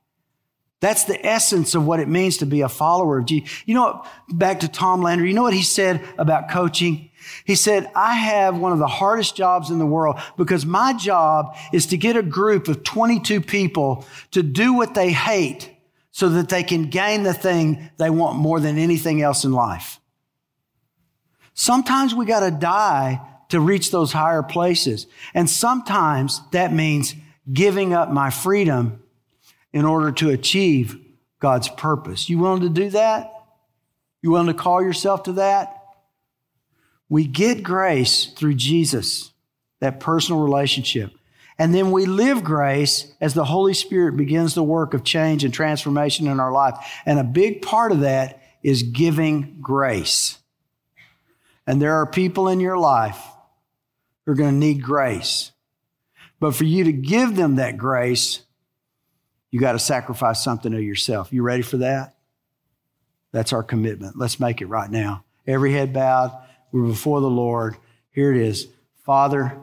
That's 0.81 1.05
the 1.05 1.25
essence 1.27 1.75
of 1.75 1.85
what 1.85 2.01
it 2.01 2.09
means 2.09 2.39
to 2.39 2.47
be 2.47 2.61
a 2.61 2.69
follower 2.69 3.19
of 3.19 3.27
Jesus. 3.27 3.63
You 3.67 3.75
know, 3.75 3.83
what, 3.83 4.07
back 4.29 4.61
to 4.61 4.69
Tom 4.69 5.03
Landry, 5.03 5.29
you 5.29 5.35
know 5.35 5.43
what 5.43 5.53
he 5.53 5.63
said 5.63 6.03
about 6.17 6.49
coaching? 6.49 7.11
He 7.45 7.57
said, 7.57 7.91
I 7.97 8.15
have 8.15 8.57
one 8.57 8.73
of 8.73 8.79
the 8.79 8.87
hardest 8.87 9.37
jobs 9.37 9.71
in 9.71 9.79
the 9.79 9.87
world 9.87 10.21
because 10.37 10.65
my 10.65 10.93
job 10.93 11.57
is 11.73 11.87
to 11.87 11.97
get 11.97 12.17
a 12.17 12.23
group 12.23 12.69
of 12.69 12.85
22 12.85 13.41
people 13.41 14.07
to 14.31 14.43
do 14.43 14.73
what 14.73 14.95
they 14.95 15.11
hate 15.11 15.75
so 16.19 16.29
that 16.29 16.49
they 16.49 16.65
can 16.65 16.87
gain 16.87 17.23
the 17.23 17.33
thing 17.33 17.91
they 17.97 18.11
want 18.11 18.37
more 18.37 18.59
than 18.59 18.77
anything 18.77 19.23
else 19.23 19.45
in 19.45 19.53
life. 19.53 20.01
Sometimes 21.55 22.13
we 22.13 22.27
got 22.27 22.41
to 22.41 22.51
die 22.51 23.21
to 23.51 23.61
reach 23.61 23.93
those 23.93 24.13
higher 24.13 24.43
places. 24.43 25.07
And 25.33 25.49
sometimes 25.49 26.41
that 26.51 26.73
means 26.73 27.15
giving 27.53 27.95
up 27.95 28.11
my 28.11 28.31
freedom 28.31 29.01
in 29.73 29.85
order 29.85 30.11
to 30.11 30.31
achieve 30.31 30.99
God's 31.39 31.69
purpose. 31.69 32.29
You 32.29 32.41
willing 32.41 32.63
to 32.63 32.69
do 32.69 32.91
that? 32.91 33.33
You 34.21 34.33
willing 34.33 34.49
to 34.49 34.55
call 34.55 34.83
yourself 34.83 35.23
to 35.23 35.33
that? 35.35 35.85
We 37.09 37.29
get 37.29 37.63
grace 37.63 38.27
through 38.27 38.55
Jesus, 38.55 39.31
that 39.79 40.01
personal 40.01 40.43
relationship. 40.43 41.13
And 41.59 41.75
then 41.75 41.91
we 41.91 42.07
live 42.07 42.45
grace 42.45 43.13
as 43.21 43.35
the 43.35 43.45
Holy 43.45 43.75
Spirit 43.75 44.17
begins 44.17 44.55
the 44.55 44.63
work 44.63 44.95
of 44.95 45.03
change 45.03 45.43
and 45.43 45.53
transformation 45.53 46.29
in 46.29 46.39
our 46.39 46.53
life. 46.53 46.75
And 47.05 47.19
a 47.19 47.25
big 47.25 47.63
part 47.63 47.91
of 47.91 48.01
that 48.01 48.43
is 48.63 48.85
giving 48.85 49.59
grace. 49.61 50.39
And 51.67 51.83
there 51.83 51.95
are 51.95 52.07
people 52.07 52.49
in 52.49 52.61
your 52.61 52.79
life 52.79 53.21
who 54.25 54.33
are 54.33 54.37
going 54.37 54.53
to 54.53 54.57
need 54.57 54.83
grace. 54.83 55.53
But 56.41 56.55
for 56.55 56.65
you 56.65 56.85
to 56.85 56.93
give 56.93 57.35
them 57.35 57.57
that 57.57 57.77
grace, 57.77 58.43
you 59.51 59.59
got 59.59 59.73
to 59.73 59.79
sacrifice 59.79 60.43
something 60.43 60.73
of 60.73 60.83
yourself. 60.83 61.33
You 61.33 61.43
ready 61.43 61.63
for 61.63 61.79
that? 61.79 62.15
That's 63.33 63.53
our 63.53 63.63
commitment. 63.63 64.17
Let's 64.17 64.39
make 64.39 64.63
it 64.63 64.67
right 64.67 64.91
now. 64.91 65.25
Every 65.47 65.73
head 65.73 65.93
bowed. 65.93 66.39
We're 66.71 66.87
before 66.87 67.21
the 67.21 67.31
Lord. 67.31 67.77
Here 68.11 68.33
it 68.33 68.41
is. 68.41 68.69
Father, 69.05 69.59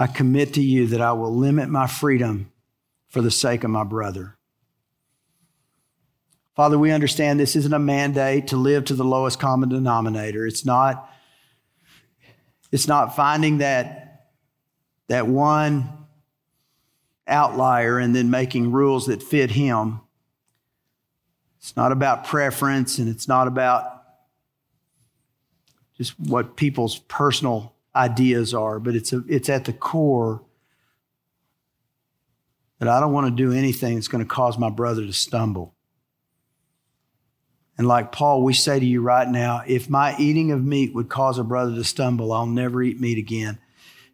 I 0.00 0.06
commit 0.06 0.54
to 0.54 0.62
you 0.62 0.86
that 0.88 1.02
I 1.02 1.12
will 1.12 1.36
limit 1.36 1.68
my 1.68 1.86
freedom 1.86 2.50
for 3.10 3.20
the 3.20 3.30
sake 3.30 3.64
of 3.64 3.70
my 3.70 3.84
brother. 3.84 4.38
Father, 6.56 6.78
we 6.78 6.90
understand 6.90 7.38
this 7.38 7.54
isn't 7.54 7.74
a 7.74 7.78
mandate 7.78 8.46
to 8.46 8.56
live 8.56 8.86
to 8.86 8.94
the 8.94 9.04
lowest 9.04 9.38
common 9.38 9.68
denominator. 9.68 10.46
It's 10.46 10.64
not, 10.64 11.12
it's 12.72 12.88
not 12.88 13.14
finding 13.14 13.58
that, 13.58 14.30
that 15.08 15.26
one 15.26 16.06
outlier 17.26 17.98
and 17.98 18.16
then 18.16 18.30
making 18.30 18.72
rules 18.72 19.06
that 19.08 19.22
fit 19.22 19.50
him. 19.50 20.00
It's 21.58 21.76
not 21.76 21.92
about 21.92 22.24
preference 22.24 22.96
and 22.96 23.06
it's 23.06 23.28
not 23.28 23.48
about 23.48 24.02
just 25.98 26.18
what 26.18 26.56
people's 26.56 27.00
personal 27.00 27.74
ideas 27.94 28.54
are, 28.54 28.78
but 28.78 28.94
it's, 28.94 29.12
a, 29.12 29.22
it's 29.28 29.48
at 29.48 29.64
the 29.64 29.72
core 29.72 30.42
that 32.78 32.88
I 32.88 33.00
don't 33.00 33.12
want 33.12 33.26
to 33.26 33.30
do 33.30 33.52
anything 33.52 33.94
that's 33.94 34.08
going 34.08 34.24
to 34.24 34.28
cause 34.28 34.58
my 34.58 34.70
brother 34.70 35.04
to 35.04 35.12
stumble. 35.12 35.74
And 37.76 37.86
like 37.88 38.12
Paul, 38.12 38.42
we 38.42 38.52
say 38.52 38.78
to 38.78 38.84
you 38.86 39.00
right 39.00 39.28
now 39.28 39.62
if 39.66 39.88
my 39.88 40.16
eating 40.18 40.52
of 40.52 40.62
meat 40.64 40.94
would 40.94 41.08
cause 41.08 41.38
a 41.38 41.44
brother 41.44 41.74
to 41.74 41.84
stumble, 41.84 42.32
I'll 42.32 42.46
never 42.46 42.82
eat 42.82 43.00
meat 43.00 43.18
again. 43.18 43.58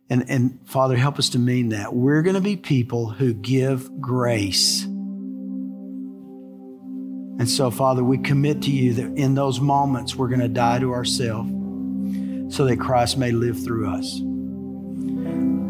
And, 0.09 0.25
and 0.29 0.61
Father, 0.67 0.97
help 0.97 1.19
us 1.19 1.31
to 1.31 1.39
mean 1.39 1.71
that. 1.71 1.93
We're 1.93 2.23
going 2.23 2.35
to 2.37 2.41
be 2.41 2.57
people 2.57 3.11
who 3.11 3.35
give 3.35 4.01
grace. 4.01 4.85
And 7.39 7.51
so, 7.51 7.71
Father, 7.71 8.05
we 8.05 8.19
commit 8.19 8.63
to 8.63 8.71
you 8.71 8.95
that 8.95 9.19
in 9.19 9.35
those 9.35 9.61
moments 9.61 10.15
we're 10.15 10.29
going 10.29 10.41
to 10.41 10.49
die 10.49 10.79
to 10.79 10.93
ourselves 10.93 11.51
so 12.49 12.65
that 12.65 12.79
Christ 12.79 13.19
may 13.19 13.33
live 13.33 13.63
through 13.63 13.89
us. 13.89 14.21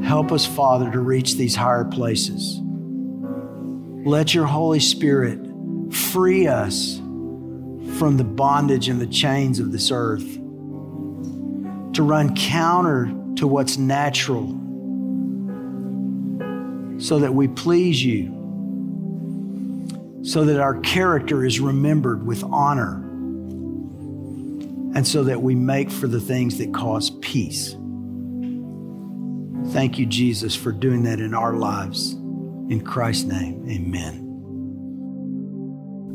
Help 0.07 0.31
us, 0.31 0.47
Father, 0.47 0.91
to 0.91 1.01
reach 1.01 1.35
these 1.35 1.57
higher 1.57 1.85
places. 1.85 2.61
Let 4.07 4.35
your 4.35 4.47
Holy 4.47 4.81
Spirit 4.81 5.41
free 5.91 6.47
us 6.47 6.99
from 7.99 8.17
the 8.17 8.25
bondage 8.25 8.89
and 8.89 9.01
the 9.01 9.07
chains 9.07 9.59
of 9.59 9.73
this 9.73 9.91
earth, 9.91 10.35
to 11.95 12.03
run 12.03 12.37
counter 12.37 13.13
to 13.37 13.47
what's 13.47 13.79
natural 13.79 14.49
so 16.99 17.19
that 17.19 17.33
we 17.35 17.49
please 17.49 18.05
you, 18.05 18.33
so 20.23 20.45
that 20.45 20.61
our 20.61 20.79
character 20.81 21.45
is 21.45 21.61
remembered 21.61 22.27
with 22.27 22.45
honor, 22.45 23.03
and 24.97 25.07
so 25.07 25.23
that 25.23 25.43
we 25.43 25.55
make 25.55 25.91
for 25.91 26.09
the 26.09 26.19
things 26.19 26.57
that 26.57 26.73
cause 26.73 27.11
peace. 27.21 27.77
Thank 29.75 29.99
you, 29.99 30.07
Jesus, 30.07 30.57
for 30.57 30.73
doing 30.73 31.03
that 31.03 31.21
in 31.21 31.35
our 31.35 31.53
lives. 31.53 32.13
In 32.71 32.83
Christ's 32.83 33.25
name, 33.25 33.69
amen. 33.69 34.23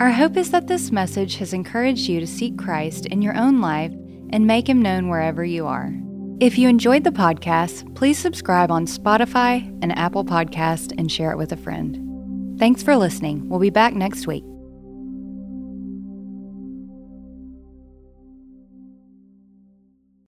Our 0.02 0.10
hope 0.10 0.36
is 0.36 0.50
that 0.50 0.66
this 0.66 0.92
message 0.92 1.36
has 1.36 1.54
encouraged 1.54 2.10
you 2.10 2.20
to 2.20 2.26
seek 2.26 2.58
Christ 2.58 3.06
in 3.06 3.22
your 3.22 3.38
own 3.38 3.62
life 3.62 3.94
and 4.32 4.48
make 4.48 4.68
him 4.68 4.82
known 4.82 5.10
wherever 5.10 5.46
you 5.46 5.68
are. 5.68 5.94
If 6.40 6.58
you 6.58 6.68
enjoyed 6.68 7.04
the 7.04 7.12
podcast, 7.12 7.94
please 7.94 8.18
subscribe 8.18 8.72
on 8.72 8.88
Spotify 8.88 9.68
and 9.84 9.96
Apple 9.96 10.26
Podcast 10.26 10.92
and 10.98 11.12
share 11.12 11.30
it 11.32 11.38
with 11.38 11.52
a 11.52 11.58
friend. 11.58 12.58
Thanks 12.58 12.82
for 12.82 12.98
listening. 12.98 13.48
We'll 13.48 13.60
be 13.60 13.70
back 13.70 13.94
next 13.94 14.26
week. 14.26 14.44